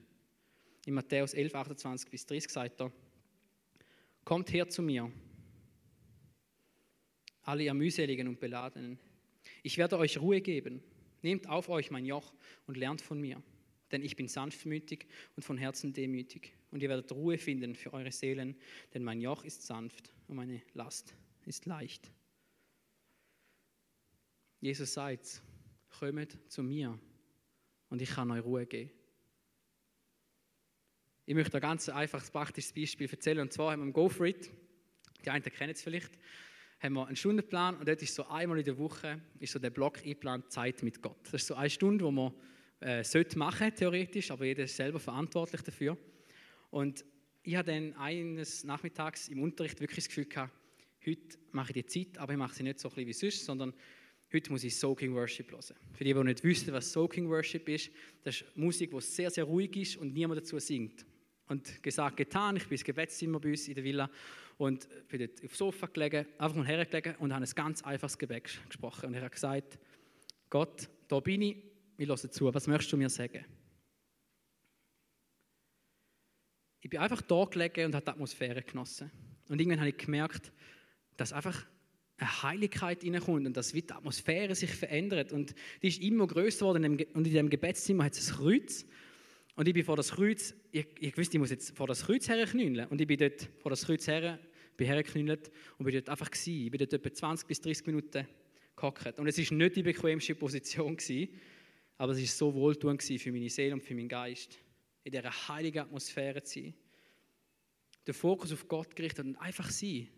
In 0.87 0.95
Matthäus 0.95 1.35
11, 1.35 1.53
28 1.53 2.11
bis 2.11 2.25
30 2.27 2.53
sagt 2.53 2.81
er, 2.81 2.93
Kommt 4.25 4.53
her 4.53 4.69
zu 4.69 4.83
mir, 4.83 5.11
alle 7.43 7.65
ihr 7.65 7.75
mühseligen 7.75 8.29
und 8.29 8.39
beladenen. 8.39 9.01
Ich 9.65 9.79
werde 9.79 9.99
euch 9.99 10.21
Ruhe 10.21 10.41
geben. 10.41 10.81
Nehmt 11.23 11.49
auf 11.49 11.69
euch 11.69 11.91
mein 11.91 12.07
Joch 12.07 12.33
und 12.69 12.77
lernt 12.77 13.01
von 13.01 13.21
mir, 13.21 13.43
denn 13.91 14.03
ich 14.03 14.15
bin 14.15 14.29
sanftmütig 14.29 15.09
und 15.35 15.43
von 15.43 15.59
Herzen 15.59 15.93
demütig. 15.93 16.55
Und 16.71 16.85
ihr 16.85 16.89
werdet 16.89 17.11
Ruhe 17.11 17.37
finden 17.37 17.75
für 17.75 17.93
eure 17.93 18.13
Seelen, 18.13 18.55
denn 18.95 19.03
mein 19.03 19.21
Joch 19.21 19.45
ist 19.45 19.67
sanft 19.67 20.15
und 20.29 20.37
meine 20.37 20.63
Last 20.75 21.17
ist 21.47 21.67
leicht. 21.67 22.13
Jesus 24.61 24.93
sagt, 24.93 25.43
kommt 25.99 26.39
zu 26.49 26.63
mir 26.63 26.97
und 27.93 28.01
ich 28.01 28.09
kann 28.09 28.31
euch 28.31 28.43
Ruhe 28.43 28.65
geben. 28.65 28.91
Ich 31.27 31.35
möchte 31.35 31.59
ein 31.59 31.61
ganz 31.61 31.91
einfaches 31.91 32.31
praktisches 32.31 32.73
Beispiel 32.73 33.07
erzählen. 33.07 33.41
Und 33.41 33.53
zwar 33.53 33.73
haben 33.73 33.81
wir 33.81 33.87
im 33.87 33.93
Go 33.93 34.09
die 34.09 35.31
einen 35.31 35.45
kennen 35.45 35.73
es 35.73 35.83
vielleicht, 35.83 36.11
haben 36.81 36.95
wir 36.95 37.07
einen 37.07 37.17
Stundenplan 37.17 37.77
und 37.77 37.87
dort 37.87 38.01
ist 38.01 38.15
so 38.15 38.27
einmal 38.29 38.59
in 38.59 38.65
der 38.65 38.79
Woche 38.79 39.21
ist 39.41 39.53
so 39.53 39.59
der 39.59 39.69
Block 39.69 39.99
eingeplant 39.99 40.51
Zeit 40.51 40.83
mit 40.83 41.03
Gott. 41.03 41.19
Das 41.25 41.35
ist 41.35 41.47
so 41.49 41.55
eine 41.55 41.69
Stunde, 41.69 42.07
wo 42.07 42.11
man 42.11 42.33
äh, 42.81 43.05
sollte 43.05 43.39
machen 43.39 43.75
theoretisch, 43.75 44.31
aber 44.31 44.47
jeder 44.47 44.65
ist 44.65 44.75
selber 44.75 44.99
verantwortlich 44.99 45.61
dafür. 45.61 45.99
Und 46.71 47.05
ich 47.43 47.57
habe 47.57 47.71
dann 47.71 47.93
eines 47.97 48.65
Nachmittags 48.65 49.29
im 49.29 49.43
Unterricht 49.43 49.79
wirklich 49.81 50.07
das 50.07 50.09
Gefühl 50.09 50.25
gehabt, 50.25 50.55
heute 51.07 51.39
mache 51.51 51.73
ich 51.73 51.85
die 51.85 52.07
Zeit, 52.07 52.19
aber 52.19 52.33
ich 52.33 52.39
mache 52.39 52.55
sie 52.55 52.63
nicht 52.63 52.81
so 52.81 52.89
ein 52.89 53.07
wie 53.07 53.13
sonst, 53.13 53.45
sondern 53.45 53.75
heute 54.33 54.51
muss 54.51 54.65
ich 54.65 54.77
Soaking 54.77 55.15
Worship 55.15 55.51
hören. 55.51 55.77
Für 55.93 56.05
die, 56.05 56.15
die 56.15 56.25
nicht 56.25 56.43
wissen, 56.45 56.73
was 56.73 56.93
Soaking 56.93 57.29
Worship 57.29 57.69
ist, 57.69 57.91
das 58.25 58.37
ist 58.37 58.57
Musik, 58.57 58.91
die 58.91 59.01
sehr, 59.01 59.31
sehr 59.31 59.45
ruhig 59.45 59.77
ist 59.77 59.97
und 59.97 60.13
niemand 60.13 60.41
dazu 60.41 60.59
singt. 60.59 61.05
Und 61.47 61.83
gesagt, 61.83 62.17
getan, 62.17 62.57
ich 62.57 62.65
bin 62.65 62.73
ins 62.73 62.85
Gebetszimmer 62.85 63.39
bei 63.39 63.51
uns 63.51 63.69
in 63.69 63.75
der 63.75 63.85
Villa 63.85 64.11
und 64.57 64.89
bin 65.09 65.21
dort 65.21 65.45
aufs 65.45 65.59
Sofa 65.59 65.87
gelegen, 65.87 66.27
einfach 66.39 66.57
mal 66.57 66.67
hergelegen 66.67 67.17
und 67.17 67.33
habe 67.33 67.45
ein 67.45 67.51
ganz 67.55 67.83
einfaches 67.83 68.17
Gebet 68.17 68.45
gesprochen. 68.69 69.07
Und 69.07 69.15
ich 69.15 69.21
habe 69.21 69.31
gesagt, 69.31 69.79
Gott, 70.49 70.89
da 71.09 71.21
bin 71.21 71.43
ich, 71.43 71.57
ich 71.99 72.09
höre 72.09 72.17
zu, 72.17 72.53
was 72.53 72.67
möchtest 72.67 72.93
du 72.93 72.97
mir 72.97 73.11
sagen? 73.11 73.45
Ich 76.81 76.91
bin 76.91 77.01
einfach 77.01 77.23
da 77.23 77.45
gelegen 77.45 77.87
und 77.87 77.95
habe 77.95 78.05
die 78.05 78.11
Atmosphäre 78.11 78.63
genossen. 78.63 79.11
Und 79.49 79.61
irgendwann 79.61 79.81
habe 79.81 79.91
ich 79.91 79.99
gemerkt, 79.99 80.53
dass 81.17 81.33
einfach 81.33 81.67
eine 82.23 82.43
Heiligkeit 82.43 83.05
reinkommt 83.05 83.47
und 83.47 83.57
dass 83.57 83.73
die 83.73 83.91
Atmosphäre 83.91 84.55
sich 84.55 84.71
verändert. 84.71 85.33
Und 85.33 85.55
die 85.83 85.89
ist 85.89 86.03
immer 86.03 86.27
größer 86.27 86.61
geworden. 86.61 86.85
Und 86.85 87.01
in 87.01 87.25
diesem 87.25 87.51
Gebetszimmer 87.51 88.05
hat 88.05 88.13
es 88.13 88.31
ein 88.31 88.37
Kreuz. 88.37 88.87
Und 89.55 89.69
ich 89.69 89.75
bin 89.75 89.85
vor 89.85 89.97
das 89.97 90.13
Kreuz, 90.13 90.55
ich, 90.71 90.87
ich 90.99 91.17
wusste, 91.17 91.37
ich 91.37 91.41
muss 91.41 91.51
jetzt 91.51 91.77
vor 91.77 91.87
das 91.87 92.07
Kreuz 92.07 92.29
herknüllen. 92.29 92.87
Und 92.87 93.01
ich 93.01 93.07
bin 93.07 93.19
dort 93.19 93.49
vor 93.59 93.71
das 93.71 93.85
Kreuz 93.85 94.07
her, 94.07 94.39
bin 94.77 94.87
hergeknüllt 94.87 95.51
und 95.79 95.85
bin 95.85 95.95
dort 95.95 96.09
einfach 96.09 96.31
gewesen. 96.31 96.65
Ich 96.65 96.71
bin 96.71 96.79
dort 96.79 96.93
etwa 96.93 97.13
20 97.13 97.49
bis 97.49 97.61
30 97.61 97.87
Minuten 97.87 98.27
gehockt. 98.77 99.19
Und 99.19 99.27
es 99.27 99.39
war 99.39 99.57
nicht 99.57 99.77
die 99.77 99.83
bequemste 99.83 100.35
Position 100.35 100.97
gewesen, 100.97 101.29
aber 101.99 102.13
es 102.13 102.21
war 102.21 102.27
so 102.27 102.55
wohltuend 102.55 103.03
für 103.03 103.33
meine 103.33 103.51
Seele 103.51 103.75
und 103.75 103.83
für 103.83 103.95
meinen 103.95 104.09
Geist, 104.09 104.59
in 105.05 105.13
dieser 105.13 105.49
heiligen 105.49 105.81
Atmosphäre 105.81 106.43
zu 106.43 106.61
sein. 106.61 106.75
Den 108.07 108.15
Fokus 108.15 108.53
auf 108.53 108.67
Gott 108.67 108.97
gerichtet 108.97 109.27
und 109.27 109.37
einfach 109.37 109.71
sein. 109.71 110.09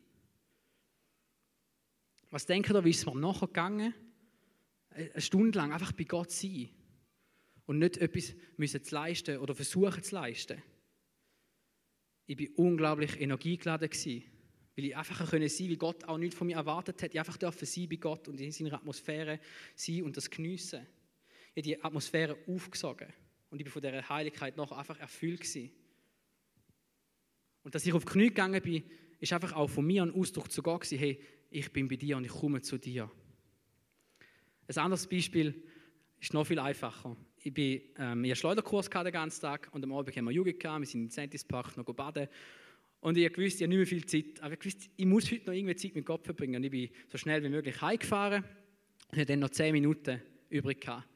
Was 2.34 2.46
denkt 2.46 2.68
ihr, 2.68 2.84
wie 2.84 2.90
ist 2.90 2.98
es 2.98 3.06
mir 3.06 3.14
nachher 3.14 3.46
gegangen? 3.46 3.94
Eine 4.90 5.20
Stunde 5.20 5.56
lang 5.56 5.72
einfach 5.72 5.92
bei 5.92 6.02
Gott 6.02 6.32
sein 6.32 6.68
und 7.64 7.78
nicht 7.78 7.98
etwas 7.98 8.34
müssen 8.56 8.82
zu 8.82 8.92
leisten 8.92 9.38
oder 9.38 9.54
versuchen 9.54 10.02
zu 10.02 10.16
leisten. 10.16 10.60
Ich 12.26 12.36
war 12.36 12.58
unglaublich 12.58 13.20
energiegeladen, 13.20 13.88
weil 13.88 14.84
ich 14.84 14.96
einfach 14.96 15.16
sein 15.16 15.28
konnte, 15.30 15.58
wie 15.58 15.76
Gott 15.76 16.02
auch 16.06 16.18
nichts 16.18 16.34
von 16.34 16.48
mir 16.48 16.56
erwartet 16.56 17.00
hat. 17.04 17.14
Ich 17.14 17.20
einfach 17.20 17.36
dürfen 17.36 17.66
sein 17.66 17.88
bei 17.88 17.94
Gott 17.94 18.26
und 18.26 18.40
in 18.40 18.50
seiner 18.50 18.72
Atmosphäre 18.72 19.38
sein 19.76 20.02
und 20.02 20.16
das 20.16 20.28
geniessen. 20.28 20.84
Ich 21.54 21.58
habe 21.58 21.62
die 21.62 21.84
Atmosphäre 21.84 22.36
aufgesogen 22.48 23.12
und 23.50 23.60
ich 23.60 23.64
bin 23.64 23.72
von 23.72 23.80
dieser 23.80 24.08
Heiligkeit 24.08 24.56
noch 24.56 24.72
einfach 24.72 24.98
erfüllt 24.98 25.42
gewesen. 25.42 25.70
Und 27.62 27.76
dass 27.76 27.86
ich 27.86 27.92
auf 27.92 28.04
die 28.04 28.10
Knie 28.10 28.26
gegangen 28.26 28.60
bin, 28.60 28.82
ist 29.20 29.32
einfach 29.32 29.52
auch 29.52 29.68
von 29.68 29.86
mir 29.86 30.02
ein 30.02 30.10
Ausdruck 30.10 30.50
zu 30.50 30.64
Gott 30.64 30.80
gewesen, 30.80 30.98
hey, 30.98 31.20
ich 31.54 31.72
bin 31.72 31.88
bei 31.88 31.96
dir 31.96 32.16
und 32.16 32.24
ich 32.24 32.32
komme 32.32 32.62
zu 32.62 32.78
dir. 32.78 33.10
Ein 34.66 34.78
anderes 34.78 35.06
Beispiel 35.06 35.62
ist 36.20 36.34
noch 36.34 36.46
viel 36.46 36.58
einfacher 36.58 37.16
ich 37.44 37.52
bin 37.52 37.82
ähm, 37.98 38.24
ich 38.24 38.38
Schleuderkurs 38.38 38.88
den 38.88 39.12
ganzen 39.12 39.42
Tag 39.42 39.68
und 39.72 39.84
am 39.84 39.92
Abend 39.92 40.16
haben 40.16 40.24
wir 40.24 40.32
Jugend 40.32 40.58
gehabt, 40.58 40.80
wir 40.80 40.86
sind 40.86 41.00
in 41.00 41.06
den 41.08 41.12
Sentispark 41.12 41.76
noch 41.76 41.84
baden. 41.84 42.28
Und 43.00 43.18
ich 43.18 43.28
wusste, 43.36 43.44
ich 43.44 43.54
habe 43.62 43.68
nicht 43.68 43.76
mehr 43.76 43.86
viel 43.86 44.06
Zeit, 44.06 44.42
aber 44.42 44.54
ich 44.54 44.64
wusste, 44.64 44.88
ich 44.96 45.04
muss 45.04 45.30
heute 45.30 45.44
noch 45.46 45.52
irgendwie 45.52 45.76
Zeit 45.76 45.94
mit 45.94 46.06
Gott 46.06 46.24
verbringen. 46.24 46.56
Und 46.56 46.64
ich 46.64 46.70
bin 46.70 46.88
so 47.08 47.18
schnell 47.18 47.42
wie 47.44 47.50
möglich 47.50 47.78
heimgefahren 47.82 48.44
und 49.10 49.18
hatte 49.18 49.26
dann 49.26 49.40
noch 49.40 49.50
zehn 49.50 49.72
Minuten 49.72 50.22
übrig 50.48 50.80
gehabt. 50.80 51.06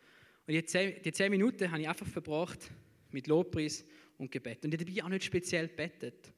Und 0.47 0.52
die 0.52 0.64
zehn, 0.66 1.02
die 1.02 1.12
zehn 1.12 1.30
Minuten 1.30 1.71
habe 1.71 1.80
ich 1.80 1.88
einfach 1.88 2.07
verbracht 2.07 2.71
mit 3.11 3.26
Lobpreis 3.26 3.87
und 4.18 4.30
Gebet. 4.30 4.66
Und 4.66 4.75
ich 4.75 4.80
habe 4.80 4.92
dabei 4.92 5.04
auch 5.04 5.09
nicht 5.09 5.25
speziell 5.25 5.68
gebetet. 5.68 6.30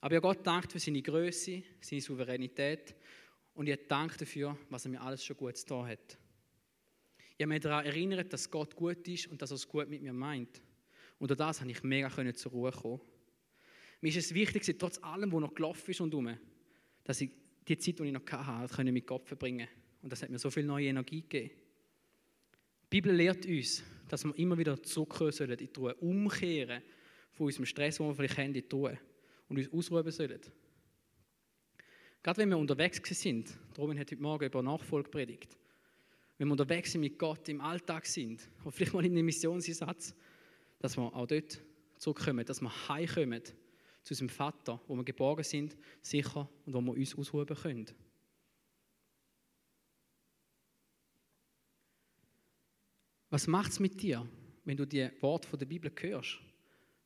Aber 0.00 0.14
ich 0.14 0.22
habe 0.22 0.34
Gott 0.34 0.46
dankt 0.46 0.72
für 0.72 0.78
seine 0.78 1.02
Größe, 1.02 1.62
seine 1.80 2.00
Souveränität 2.00 2.94
und 3.54 3.68
ich 3.68 3.78
danke 3.86 4.16
dafür, 4.16 4.56
was 4.70 4.86
er 4.86 4.92
mir 4.92 5.00
alles 5.00 5.24
schon 5.24 5.36
gut 5.36 5.54
getan 5.54 5.86
hat. 5.86 6.18
Ich 7.36 7.42
habe 7.42 7.48
mich 7.48 7.60
daran 7.60 7.84
erinnert, 7.84 8.32
dass 8.32 8.50
Gott 8.50 8.74
gut 8.74 9.06
ist 9.08 9.26
und 9.26 9.40
dass 9.42 9.50
er 9.50 9.56
es 9.56 9.68
gut 9.68 9.88
mit 9.88 10.02
mir 10.02 10.12
meint. 10.12 10.62
Und 11.18 11.30
durch 11.30 11.38
das 11.38 11.60
habe 11.60 11.70
ich 11.70 11.82
mega 11.82 12.10
zur 12.34 12.52
Ruhe 12.52 12.70
kommen. 12.70 13.00
Mir 14.00 14.08
ist 14.08 14.16
es 14.16 14.34
wichtig, 14.34 14.78
trotz 14.78 14.98
allem, 15.02 15.30
was 15.32 15.40
noch 15.40 15.54
gelaufen 15.54 15.90
ist 15.90 16.00
und 16.00 16.14
um, 16.14 16.34
dass 17.04 17.20
ich 17.20 17.30
die 17.68 17.76
Zeit, 17.76 17.98
die 17.98 18.04
ich 18.04 18.12
noch 18.12 18.26
hatte, 18.26 18.84
mit 18.84 19.06
Gott 19.06 19.26
verbringen 19.26 19.68
Und 20.00 20.10
das 20.10 20.22
hat 20.22 20.30
mir 20.30 20.38
so 20.38 20.50
viel 20.50 20.64
neue 20.64 20.86
Energie 20.86 21.20
gegeben. 21.20 21.50
Die 22.84 22.88
Bibel 22.88 23.14
lehrt 23.14 23.44
uns, 23.44 23.82
dass 24.08 24.24
wir 24.24 24.36
immer 24.38 24.56
wieder 24.56 24.82
zurückkommen 24.82 25.32
sollen 25.32 25.58
in 25.58 25.58
die 25.58 25.78
Ruhe, 25.78 25.94
umkehren 25.96 26.82
von 27.32 27.46
unserem 27.46 27.66
Stress, 27.66 27.98
den 27.98 28.06
wir 28.06 28.14
vielleicht 28.14 28.38
haben, 28.38 28.54
in 28.54 28.54
die 28.54 28.66
Ruhe 28.72 28.98
und 29.50 29.58
uns 29.58 29.70
ausruhen 29.72 30.10
sollen. 30.10 30.40
Gerade 32.22 32.38
wenn 32.38 32.48
wir 32.50 32.58
unterwegs 32.58 33.00
sind, 33.20 33.58
darum 33.74 33.90
hat 33.98 34.10
heute 34.10 34.22
Morgen 34.22 34.44
über 34.44 34.62
Nachfolge 34.62 35.10
predigt, 35.10 35.58
wenn 36.38 36.48
wir 36.48 36.52
unterwegs 36.52 36.92
sind 36.92 37.02
mit 37.02 37.18
Gott, 37.18 37.48
im 37.48 37.60
Alltag 37.60 38.06
sind, 38.06 38.48
oder 38.62 38.72
vielleicht 38.72 38.94
mal 38.94 39.04
in 39.04 39.12
einem 39.12 39.26
Missionseinsatz, 39.26 40.14
dass 40.78 40.96
wir 40.96 41.14
auch 41.14 41.26
dort 41.26 41.60
zurückkommen, 41.98 42.46
dass 42.46 42.62
wir 42.62 42.88
heimkommen 42.88 43.42
zu 44.02 44.12
unserem 44.12 44.28
Vater, 44.28 44.80
wo 44.86 44.96
wir 44.96 45.04
geborgen 45.04 45.44
sind, 45.44 45.76
sicher 46.00 46.48
und 46.64 46.72
wo 46.72 46.80
wir 46.80 46.92
uns 46.92 47.14
ausruhen 47.14 47.46
können. 47.46 47.86
Was 53.28 53.46
macht 53.46 53.72
es 53.72 53.80
mit 53.80 54.00
dir, 54.00 54.26
wenn 54.64 54.76
du 54.76 54.86
die 54.86 55.10
Worte 55.20 55.56
der 55.56 55.66
Bibel 55.66 55.92
hörst? 56.00 56.40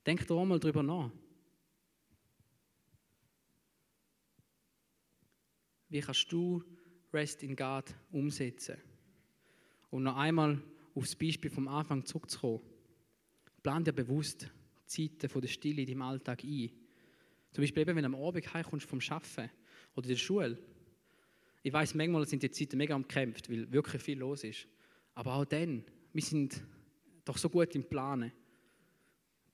Denk 0.06 0.26
doch 0.26 0.44
mal 0.44 0.60
drüber 0.60 0.82
nach. 0.82 1.10
Wie 5.88 6.00
kannst 6.00 6.30
du 6.32 6.62
Rest 7.12 7.42
in 7.42 7.54
God 7.54 7.84
umsetzen? 8.10 8.76
Und 9.90 10.04
noch 10.04 10.16
einmal 10.16 10.60
aufs 10.94 11.14
Beispiel 11.14 11.50
vom 11.50 11.68
Anfang 11.68 12.04
zurückzukommen. 12.04 12.60
Plan 13.62 13.84
dir 13.84 13.92
bewusst 13.92 14.50
Zeiten 14.86 15.28
von 15.28 15.40
der 15.40 15.48
Stille 15.48 15.82
in 15.82 15.88
deinem 15.88 16.02
Alltag 16.02 16.44
ein. 16.44 16.70
Zum 17.52 17.62
Beispiel 17.62 17.82
eben, 17.82 17.96
wenn 17.96 18.02
du 18.02 18.06
am 18.06 18.14
Abend 18.14 18.52
heimkommst 18.52 18.86
vom 18.86 19.00
Arbeiten 19.08 19.50
oder 19.94 20.08
der 20.08 20.16
Schule. 20.16 20.58
Ich 21.62 21.72
weiß, 21.72 21.94
manchmal 21.94 22.26
sind 22.26 22.42
die 22.42 22.50
Zeiten 22.50 22.76
mega 22.76 22.94
umkämpft, 22.94 23.48
weil 23.50 23.72
wirklich 23.72 24.02
viel 24.02 24.18
los 24.18 24.44
ist. 24.44 24.66
Aber 25.14 25.34
auch 25.34 25.44
dann, 25.44 25.84
wir 26.12 26.22
sind 26.22 26.62
doch 27.24 27.38
so 27.38 27.48
gut 27.48 27.74
im 27.74 27.88
Planen. 27.88 28.32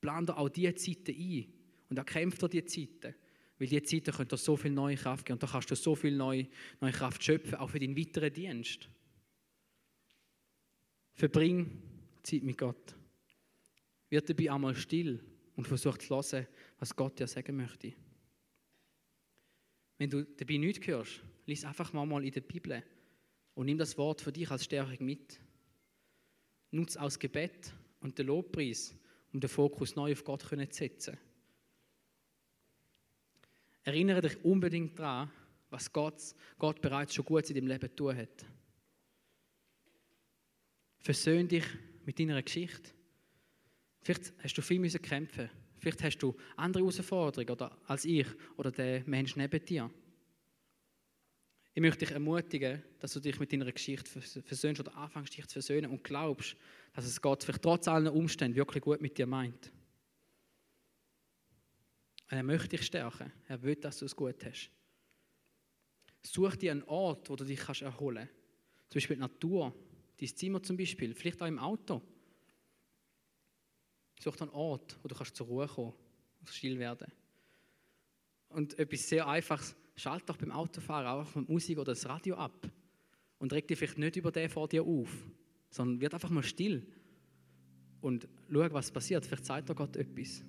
Plan 0.01 0.25
da 0.25 0.35
auch 0.35 0.49
diese 0.49 0.75
Zeiten 0.75 1.15
ein 1.15 1.53
und 1.89 1.97
erkämpft 1.97 2.41
diese 2.51 2.65
Zeiten. 2.65 3.15
Weil 3.61 3.67
diese 3.67 3.83
Zeiten 3.83 4.11
können 4.11 4.27
dir 4.27 4.37
so 4.37 4.57
viel 4.57 4.71
neue 4.71 4.95
Kraft 4.95 5.23
geben 5.23 5.35
und 5.35 5.43
da 5.43 5.45
kannst 5.45 5.69
du 5.69 5.75
so 5.75 5.93
viel 5.93 6.17
neue, 6.17 6.47
neue 6.79 6.91
Kraft 6.91 7.23
schöpfen, 7.23 7.53
auch 7.59 7.69
für 7.69 7.77
deinen 7.77 7.95
weiteren 7.95 8.33
Dienst. 8.33 8.89
Verbring 11.13 11.79
Zeit 12.23 12.41
mit 12.41 12.57
Gott. 12.57 12.95
Wird 14.09 14.27
dabei 14.27 14.51
einmal 14.51 14.73
still 14.75 15.23
und 15.55 15.67
versuch 15.67 15.99
zu 15.99 16.15
hören, 16.15 16.47
was 16.79 16.95
Gott 16.95 17.19
dir 17.19 17.27
sagen 17.27 17.55
möchte. 17.55 17.93
Wenn 19.99 20.09
du 20.09 20.23
dabei 20.23 20.57
nichts 20.57 20.87
hörst, 20.87 21.21
lies 21.45 21.63
einfach 21.63 21.93
mal 21.93 22.25
in 22.25 22.31
der 22.31 22.41
Bibel 22.41 22.81
und 23.53 23.67
nimm 23.67 23.77
das 23.77 23.95
Wort 23.95 24.21
für 24.21 24.31
dich 24.31 24.49
als 24.49 24.65
Stärkung 24.65 25.05
mit. 25.05 25.39
Nutze 26.71 26.99
aus 26.99 27.19
Gebet 27.19 27.71
und 27.99 28.17
den 28.17 28.25
Lobpreis, 28.25 28.95
um 29.31 29.39
den 29.39 29.51
Fokus 29.51 29.95
neu 29.95 30.13
auf 30.13 30.23
Gott 30.23 30.41
zu 30.41 30.67
setzen. 30.71 31.19
Erinnere 33.83 34.21
dich 34.21 34.43
unbedingt 34.43 34.97
daran, 34.97 35.31
was 35.69 35.91
Gott, 35.91 36.35
Gott 36.57 36.81
bereits 36.81 37.15
schon 37.15 37.25
gut 37.25 37.49
in 37.49 37.55
deinem 37.55 37.67
Leben 37.67 37.95
tun 37.95 38.15
hat. 38.15 38.45
Versöhn 40.99 41.47
dich 41.47 41.65
mit 42.05 42.19
deiner 42.19 42.41
Geschichte. 42.41 42.91
Vielleicht 44.01 44.33
hast 44.43 44.57
du 44.57 44.61
viel 44.61 44.79
müssen 44.79 45.01
kämpfen 45.01 45.49
Vielleicht 45.81 46.03
hast 46.03 46.19
du 46.19 46.35
andere 46.57 46.83
Herausforderungen 46.83 47.49
oder, 47.49 47.75
als 47.87 48.05
ich 48.05 48.27
oder 48.55 48.71
der 48.71 49.01
Mensch 49.07 49.35
neben 49.35 49.65
dir. 49.65 49.89
Ich 51.73 51.81
möchte 51.81 52.05
dich 52.05 52.11
ermutigen, 52.11 52.83
dass 52.99 53.13
du 53.13 53.19
dich 53.19 53.39
mit 53.39 53.51
deiner 53.51 53.71
Geschichte 53.71 54.21
versöhnst 54.21 54.79
oder 54.79 54.95
anfängst, 54.95 55.35
dich 55.35 55.47
zu 55.47 55.53
versöhnen 55.53 55.89
und 55.89 56.03
glaubst, 56.03 56.55
dass 56.93 57.05
es 57.05 57.19
Gott 57.19 57.43
vielleicht 57.43 57.63
trotz 57.63 57.87
allen 57.87 58.09
Umständen 58.09 58.57
wirklich 58.57 58.83
gut 58.83 59.01
mit 59.01 59.17
dir 59.17 59.25
meint. 59.25 59.71
Und 62.31 62.37
er 62.37 62.43
möchte 62.43 62.69
dich 62.69 62.83
stärken. 62.83 63.31
Er 63.49 63.61
will, 63.61 63.75
dass 63.75 63.99
du 63.99 64.05
es 64.05 64.15
gut 64.15 64.43
hast. 64.45 64.71
Such 66.23 66.55
dir 66.55 66.71
einen 66.71 66.83
Ort, 66.83 67.29
wo 67.29 67.35
du 67.35 67.43
dich 67.43 67.59
kannst 67.59 67.81
erholen 67.81 68.27
kannst. 68.27 68.89
Zum 68.89 68.99
Beispiel 68.99 69.15
die 69.17 69.21
Natur, 69.21 69.75
dein 70.17 70.35
Zimmer 70.35 70.63
zum 70.63 70.77
Beispiel, 70.77 71.13
vielleicht 71.13 71.41
auch 71.41 71.47
im 71.47 71.59
Auto. 71.59 72.01
Such 74.19 74.37
dir 74.37 74.43
einen 74.43 74.51
Ort, 74.51 74.97
wo 75.03 75.09
du 75.09 75.15
kannst 75.15 75.35
zur 75.35 75.47
Ruhe 75.47 75.67
kommen 75.67 75.93
und 76.39 76.49
still 76.49 76.79
werden. 76.79 77.11
Und 78.47 78.79
etwas 78.79 79.09
sehr 79.09 79.27
Einfaches, 79.27 79.75
schalt 79.95 80.27
doch 80.29 80.37
beim 80.37 80.51
Autofahren 80.51 81.05
mal 81.05 81.27
die 81.47 81.51
Musik 81.51 81.79
oder 81.79 81.91
das 81.91 82.05
Radio 82.05 82.35
ab 82.35 82.69
und 83.39 83.51
reg 83.51 83.67
dich 83.67 83.77
vielleicht 83.77 83.97
nicht 83.97 84.15
über 84.15 84.31
den 84.31 84.49
vor 84.49 84.69
dir 84.69 84.83
auf, 84.83 85.09
sondern 85.69 85.99
wird 85.99 86.13
einfach 86.13 86.29
mal 86.29 86.43
still 86.43 86.85
und 87.99 88.27
schau, 88.49 88.71
was 88.71 88.91
passiert. 88.91 89.25
Vielleicht 89.25 89.45
zeigt 89.45 89.69
dir 89.69 89.75
Gott 89.75 89.95
etwas. 89.95 90.43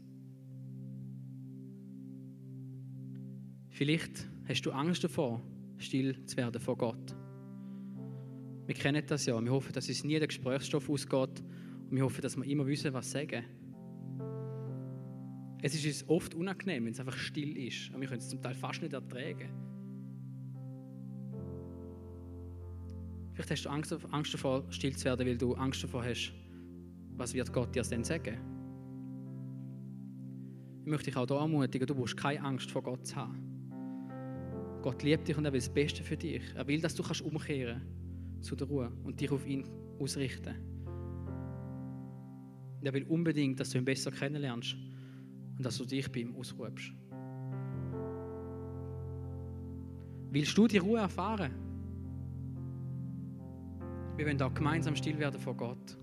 Vielleicht 3.83 4.29
hast 4.47 4.65
du 4.65 4.71
Angst 4.71 5.03
davor, 5.03 5.43
still 5.77 6.25
zu 6.25 6.37
werden 6.37 6.61
vor 6.61 6.79
Gott. 6.79 7.17
Wir 8.67 8.77
kennen 8.77 9.03
das 9.05 9.27
ja. 9.27 9.45
Wir 9.45 9.51
hoffen, 9.51 9.73
dass 9.73 9.89
es 9.89 10.05
nie 10.05 10.21
der 10.21 10.29
Gesprächsstoff 10.29 10.89
ausgeht. 10.89 11.43
Und 11.91 11.97
wir 11.97 12.05
hoffen, 12.05 12.23
dass 12.23 12.37
wir 12.37 12.45
immer 12.45 12.65
wissen, 12.65 12.93
was 12.93 13.11
sagen. 13.11 13.43
Es 15.63 15.75
ist 15.75 15.85
uns 15.85 16.09
oft 16.09 16.33
unangenehm, 16.37 16.85
wenn 16.85 16.93
es 16.93 17.01
einfach 17.01 17.17
still 17.17 17.59
ist. 17.59 17.93
Und 17.93 18.01
wir 18.01 18.07
können 18.07 18.21
es 18.21 18.29
zum 18.29 18.41
Teil 18.41 18.55
fast 18.55 18.83
nicht 18.83 18.93
ertragen. 18.93 19.49
Vielleicht 23.33 23.51
hast 23.51 23.65
du 23.65 23.69
Angst, 23.69 23.99
Angst 24.13 24.33
davor, 24.33 24.65
still 24.71 24.95
zu 24.95 25.07
werden, 25.07 25.27
weil 25.27 25.37
du 25.37 25.55
Angst 25.55 25.83
davor 25.83 26.05
hast, 26.05 26.33
was 27.17 27.35
wird 27.35 27.53
Gott 27.53 27.75
dir 27.75 27.83
denn 27.83 28.05
sagen. 28.05 28.39
Ich 30.85 30.89
möchte 30.89 31.07
dich 31.07 31.17
auch 31.17 31.27
hier 31.27 31.37
ermutigen, 31.37 31.87
du 31.89 31.97
musst 31.97 32.17
keine 32.17 32.45
Angst 32.45 32.71
vor 32.71 32.85
Gott 32.85 33.05
zu 33.05 33.17
haben. 33.17 33.52
Gott 34.83 35.03
liebt 35.05 35.29
dich 35.29 35.37
und 35.39 35.45
er 35.45 35.53
will 35.53 35.61
das 35.61 35.69
Beste 35.69 36.03
für 36.03 36.17
dich. 36.17 36.43
Er 36.57 36.67
will, 36.67 36.81
dass 36.81 36.95
du 36.95 37.03
kannst 37.03 37.23
umkehren 37.23 37.81
zu 38.41 38.57
der 38.57 38.67
Ruhe 38.67 38.93
und 39.05 39.21
dich 39.21 39.31
auf 39.31 39.47
ihn 39.47 39.65
ausrichten. 40.01 40.55
Und 42.81 42.87
er 42.87 42.93
will 42.93 43.05
unbedingt, 43.05 43.61
dass 43.61 43.71
du 43.71 43.79
ihn 43.79 43.85
besser 43.85 44.11
kennenlernst 44.11 44.75
und 45.57 45.65
dass 45.65 45.79
du 45.79 45.85
dich 45.85 46.11
bei 46.11 46.21
ihm 46.21 46.35
ausruhst. 46.35 46.93
Willst 50.33 50.59
du 50.59 50.67
die 50.67 50.79
Ruhe 50.79 50.99
erfahren? 50.99 51.53
Wir 54.17 54.27
wollen 54.27 54.43
auch 54.43 54.53
gemeinsam 54.53 54.97
still 54.97 55.19
werden 55.19 55.41
vor 55.41 55.57
Gott. 55.57 55.97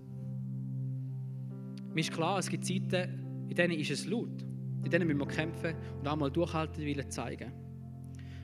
Mir 1.92 2.00
ist 2.00 2.12
klar, 2.12 2.38
es 2.38 2.48
gibt 2.48 2.64
Zeiten, 2.64 3.46
in 3.48 3.54
denen 3.54 3.78
ist 3.78 3.90
es 3.90 4.06
laut. 4.06 4.42
In 4.84 4.90
denen 4.90 5.06
müssen 5.06 5.20
wir 5.20 5.26
kämpfen 5.26 5.74
und 5.98 6.08
einmal 6.08 6.30
durchhalten, 6.30 6.84
willen 6.84 7.10
zeigen. 7.10 7.52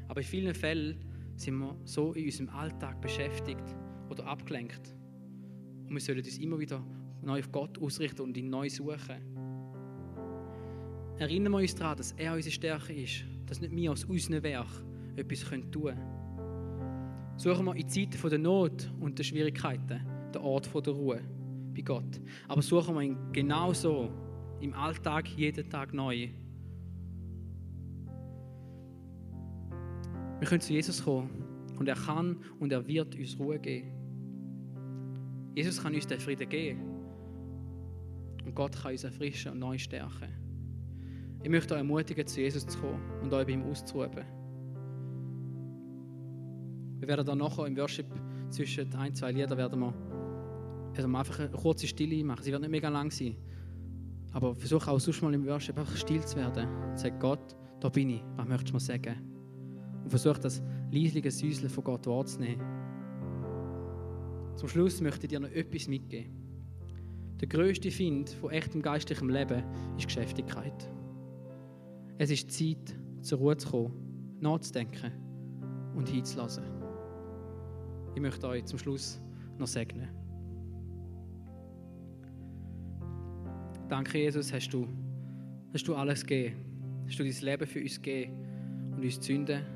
Aber 0.09 0.21
in 0.21 0.27
vielen 0.27 0.55
Fällen 0.55 0.99
sind 1.37 1.59
wir 1.59 1.77
so 1.85 2.13
in 2.13 2.25
unserem 2.25 2.49
Alltag 2.51 3.01
beschäftigt 3.01 3.77
oder 4.09 4.27
abgelenkt. 4.27 4.95
Und 5.87 5.93
wir 5.93 6.01
sollen 6.01 6.19
uns 6.19 6.39
immer 6.39 6.59
wieder 6.59 6.85
neu 7.23 7.41
auf 7.41 7.53
Gott 7.53 7.79
ausrichten 7.79 8.23
und 8.23 8.37
ihn 8.37 8.51
neu 8.51 8.69
suchen. 8.69 9.37
Erinnern 11.19 11.53
wir 11.53 11.59
uns 11.59 11.75
daran, 11.75 11.97
dass 11.97 12.13
er 12.13 12.35
unsere 12.35 12.53
Stärke 12.53 12.93
ist, 12.93 13.25
dass 13.47 13.61
nicht 13.61 13.75
wir 13.75 13.93
aus 13.93 14.05
unserem 14.05 14.43
Werk 14.43 14.69
etwas 15.17 15.41
tun 15.41 15.71
können. 15.71 16.17
Suchen 17.37 17.65
wir 17.67 17.77
in 17.77 17.89
Zeiten 17.89 18.29
der 18.29 18.39
Not 18.39 18.91
und 19.01 19.19
der 19.19 19.25
Schwierigkeiten 19.25 20.01
den 20.35 20.43
Ort 20.43 20.71
der 20.75 20.93
Ruhe 20.93 21.21
bei 21.75 21.83
Gott. 21.83 22.21
Aber 22.49 22.63
suchen 22.63 22.95
wir 22.95 23.03
ihn 23.03 23.17
genauso 23.33 24.11
im 24.61 24.73
Alltag 24.75 25.29
jeden 25.29 25.69
Tag 25.69 25.93
neu 25.93 26.29
Wir 30.39 30.49
können 30.49 30.61
zu 30.61 30.73
Jesus 30.73 31.03
kommen 31.03 31.31
und 31.79 31.89
er 31.89 31.95
kann 31.95 32.37
und 32.61 32.73
er 32.73 32.87
wird 32.87 33.15
uns 33.15 33.39
Ruhe 33.39 33.59
geben. 33.59 33.93
Jesus 35.55 35.83
kann 35.83 35.95
uns 35.95 36.07
den 36.07 36.21
Frieden 36.21 36.49
geben 36.49 36.81
und 38.45 38.55
Gott 38.55 38.77
kann 38.77 38.93
uns 38.93 39.05
erfrischen 39.05 39.53
und 39.53 39.59
neu 39.59 39.79
stärken. 39.79 40.29
Ich 41.43 41.51
möchte 41.51 41.75
euch 41.75 41.81
ermutigen, 41.81 42.27
zu 42.27 42.41
Jesus 42.41 42.67
zu 42.67 42.79
kommen 42.79 43.01
und 43.23 43.33
euch 43.33 43.47
bei 43.47 43.53
ihm 43.53 43.63
auszuruhen. 43.63 44.25
Wir 46.99 47.09
werden 47.09 47.27
dann 47.27 47.39
nachher 47.39 47.67
im 47.67 47.77
Worship 47.77 48.07
zwischen 48.51 48.95
ein, 48.95 49.15
zwei 49.15 49.33
Liedern 49.33 49.57
werden 49.57 49.81
wir 49.81 49.95
also 50.97 51.17
einfach 51.17 51.39
eine 51.39 51.51
kurze 51.51 51.87
Stille 51.87 52.25
machen. 52.25 52.43
Sie 52.43 52.51
wird 52.51 52.63
nicht 52.63 52.71
mega 52.71 52.89
lang 52.89 53.11
sein. 53.11 53.37
Aber 54.33 54.55
versuche 54.55 54.91
auch 54.91 54.99
sonst 54.99 55.23
mal 55.23 55.33
im 55.35 55.47
Worship 55.47 55.79
einfach 55.79 55.97
still 55.97 56.25
zu 56.25 56.37
werden. 56.37 56.69
Sag 56.95 57.21
Gott, 57.21 57.57
da 57.81 57.89
bin 57.89 58.11
ich. 58.11 58.23
Was 58.37 58.49
möchtest 58.49 58.71
du 58.71 58.75
mir 58.75 58.81
sagen? 58.81 59.36
Und 60.07 60.11
versucht 60.11 60.45
das 60.45 60.63
leisliche 60.93 61.33
Säuseln 61.33 61.69
von 61.69 61.83
Gott 61.83 62.07
wahrzunehmen. 62.07 62.65
Zum 64.55 64.69
Schluss 64.69 65.01
möchte 65.01 65.27
ich 65.27 65.31
dir 65.31 65.41
noch 65.41 65.51
etwas 65.51 65.89
mitgeben. 65.89 66.31
Der 67.41 67.49
größte 67.49 67.91
Find 67.91 68.31
von 68.31 68.51
echtem 68.51 68.83
geistlichem 68.83 69.29
Leben 69.29 69.65
ist 69.99 70.07
Geschäftigkeit. 70.07 70.89
Es 72.19 72.31
ist 72.31 72.53
Zeit, 72.53 72.97
zur 73.21 73.39
Ruhe 73.39 73.57
zu 73.57 73.69
kommen, 73.69 74.37
nachzudenken 74.39 75.11
und 75.97 76.09
hinzulassen. 76.09 76.63
Ich 78.15 78.21
möchte 78.21 78.47
euch 78.47 78.65
zum 78.65 78.79
Schluss 78.79 79.21
noch 79.59 79.67
segnen. 79.67 80.09
Danke, 83.89 84.19
Jesus, 84.19 84.53
hast 84.53 84.69
du, 84.69 84.87
hast 85.73 85.89
du 85.89 85.97
alles 85.97 86.25
gegeben. 86.25 86.55
Hast 87.09 87.19
du 87.19 87.25
dein 87.25 87.43
Leben 87.43 87.67
für 87.67 87.81
uns 87.81 88.01
gegeben 88.01 88.33
und 88.95 89.03
uns 89.03 89.17
Sünden 89.17 89.76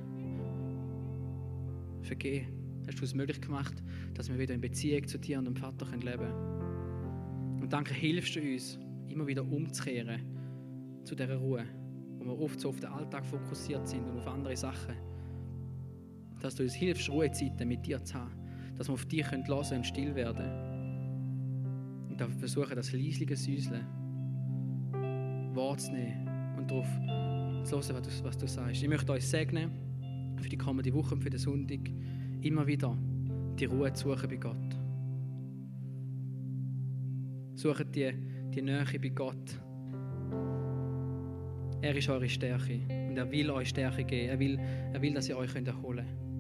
vergeben. 2.03 2.47
Hast 2.87 3.01
du 3.01 3.05
es 3.05 3.15
möglich 3.15 3.41
gemacht, 3.41 3.83
dass 4.15 4.29
wir 4.29 4.39
wieder 4.39 4.55
in 4.55 4.61
Beziehung 4.61 5.07
zu 5.07 5.19
dir 5.19 5.39
und 5.39 5.45
dem 5.45 5.57
Vater 5.57 5.87
leben 5.87 6.19
können. 6.19 7.61
Und 7.61 7.73
danke, 7.73 7.95
hilfst 7.95 8.35
du 8.37 8.41
uns, 8.41 8.79
immer 9.09 9.27
wieder 9.27 9.43
umzukehren 9.43 10.21
zu 11.05 11.15
dieser 11.15 11.37
Ruhe, 11.37 11.65
wo 12.19 12.25
wir 12.25 12.39
oft 12.41 12.59
so 12.61 12.71
auf 12.71 12.81
den 12.81 12.91
Alltag 12.91 13.25
fokussiert 13.25 13.87
sind 13.87 14.09
und 14.09 14.19
auf 14.19 14.27
andere 14.27 14.57
Sachen. 14.57 14.95
Dass 16.41 16.55
du 16.55 16.63
uns 16.63 16.75
hilfst, 16.75 17.09
Ruhezeiten 17.11 17.69
mit 17.69 17.87
dir 17.87 18.03
zu 18.03 18.15
haben, 18.15 18.33
dass 18.77 18.89
wir 18.89 18.95
auf 18.95 19.05
dich 19.07 19.31
hören 19.31 19.45
können 19.45 19.79
und 19.79 19.87
still 19.87 20.15
werden. 20.15 20.47
Und 22.09 22.21
dafür 22.21 22.39
versuchen, 22.39 22.77
das 22.77 22.93
leisliche 22.93 23.37
Säuseln 23.37 23.85
wahrzunehmen 25.55 26.29
und 26.57 26.71
darauf 26.71 26.89
zu 27.65 27.77
hören, 27.77 27.95
was 27.95 28.19
du, 28.19 28.25
was 28.25 28.39
du 28.39 28.49
sagst. 28.49 28.83
Ich 28.83 28.89
möchte 28.89 29.13
euch 29.13 29.29
segnen 29.29 29.90
für 30.41 30.49
die 30.49 30.57
kommende 30.57 30.93
Woche 30.93 31.15
und 31.15 31.23
für 31.23 31.31
den 31.31 31.39
Sonntag 31.39 31.81
immer 32.43 32.67
wieder 32.67 32.97
die 33.59 33.67
Ruhe 33.67 33.93
zu 33.93 34.09
suchen 34.09 34.29
bei 34.29 34.37
Gott. 34.37 34.57
Sucht 37.55 37.95
die, 37.95 38.13
die 38.55 38.63
Nähe 38.63 38.85
bei 39.01 39.09
Gott. 39.11 39.61
Er 41.83 41.97
ist 41.97 42.09
eure 42.09 42.29
Stärke 42.29 42.81
und 43.09 43.17
er 43.17 43.31
will 43.31 43.51
euch 43.51 43.69
Stärke 43.69 44.05
geben. 44.05 44.29
Er 44.29 44.39
will, 44.39 44.59
er 44.93 45.01
will 45.01 45.15
dass 45.15 45.29
ihr 45.29 45.37
euch 45.37 45.55
erholen 45.55 46.05
könnt. 46.07 46.31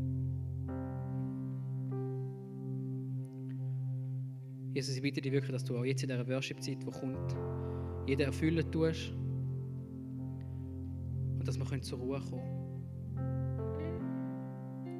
Jesus, 4.74 4.94
ich 4.94 5.02
bitte 5.02 5.20
dich 5.20 5.32
wirklich, 5.32 5.50
dass 5.50 5.64
du 5.64 5.76
auch 5.76 5.84
jetzt 5.84 6.02
in 6.04 6.10
dieser 6.10 6.26
Worship-Zeit, 6.28 6.80
die 6.80 6.86
kommt, 6.86 7.36
jeden 8.06 8.22
erfüllen 8.22 8.70
tust 8.70 9.12
und 11.38 11.42
dass 11.46 11.58
wir 11.58 11.82
zur 11.82 11.98
Ruhe 11.98 12.20
kommen 12.20 12.42
können. 12.42 12.59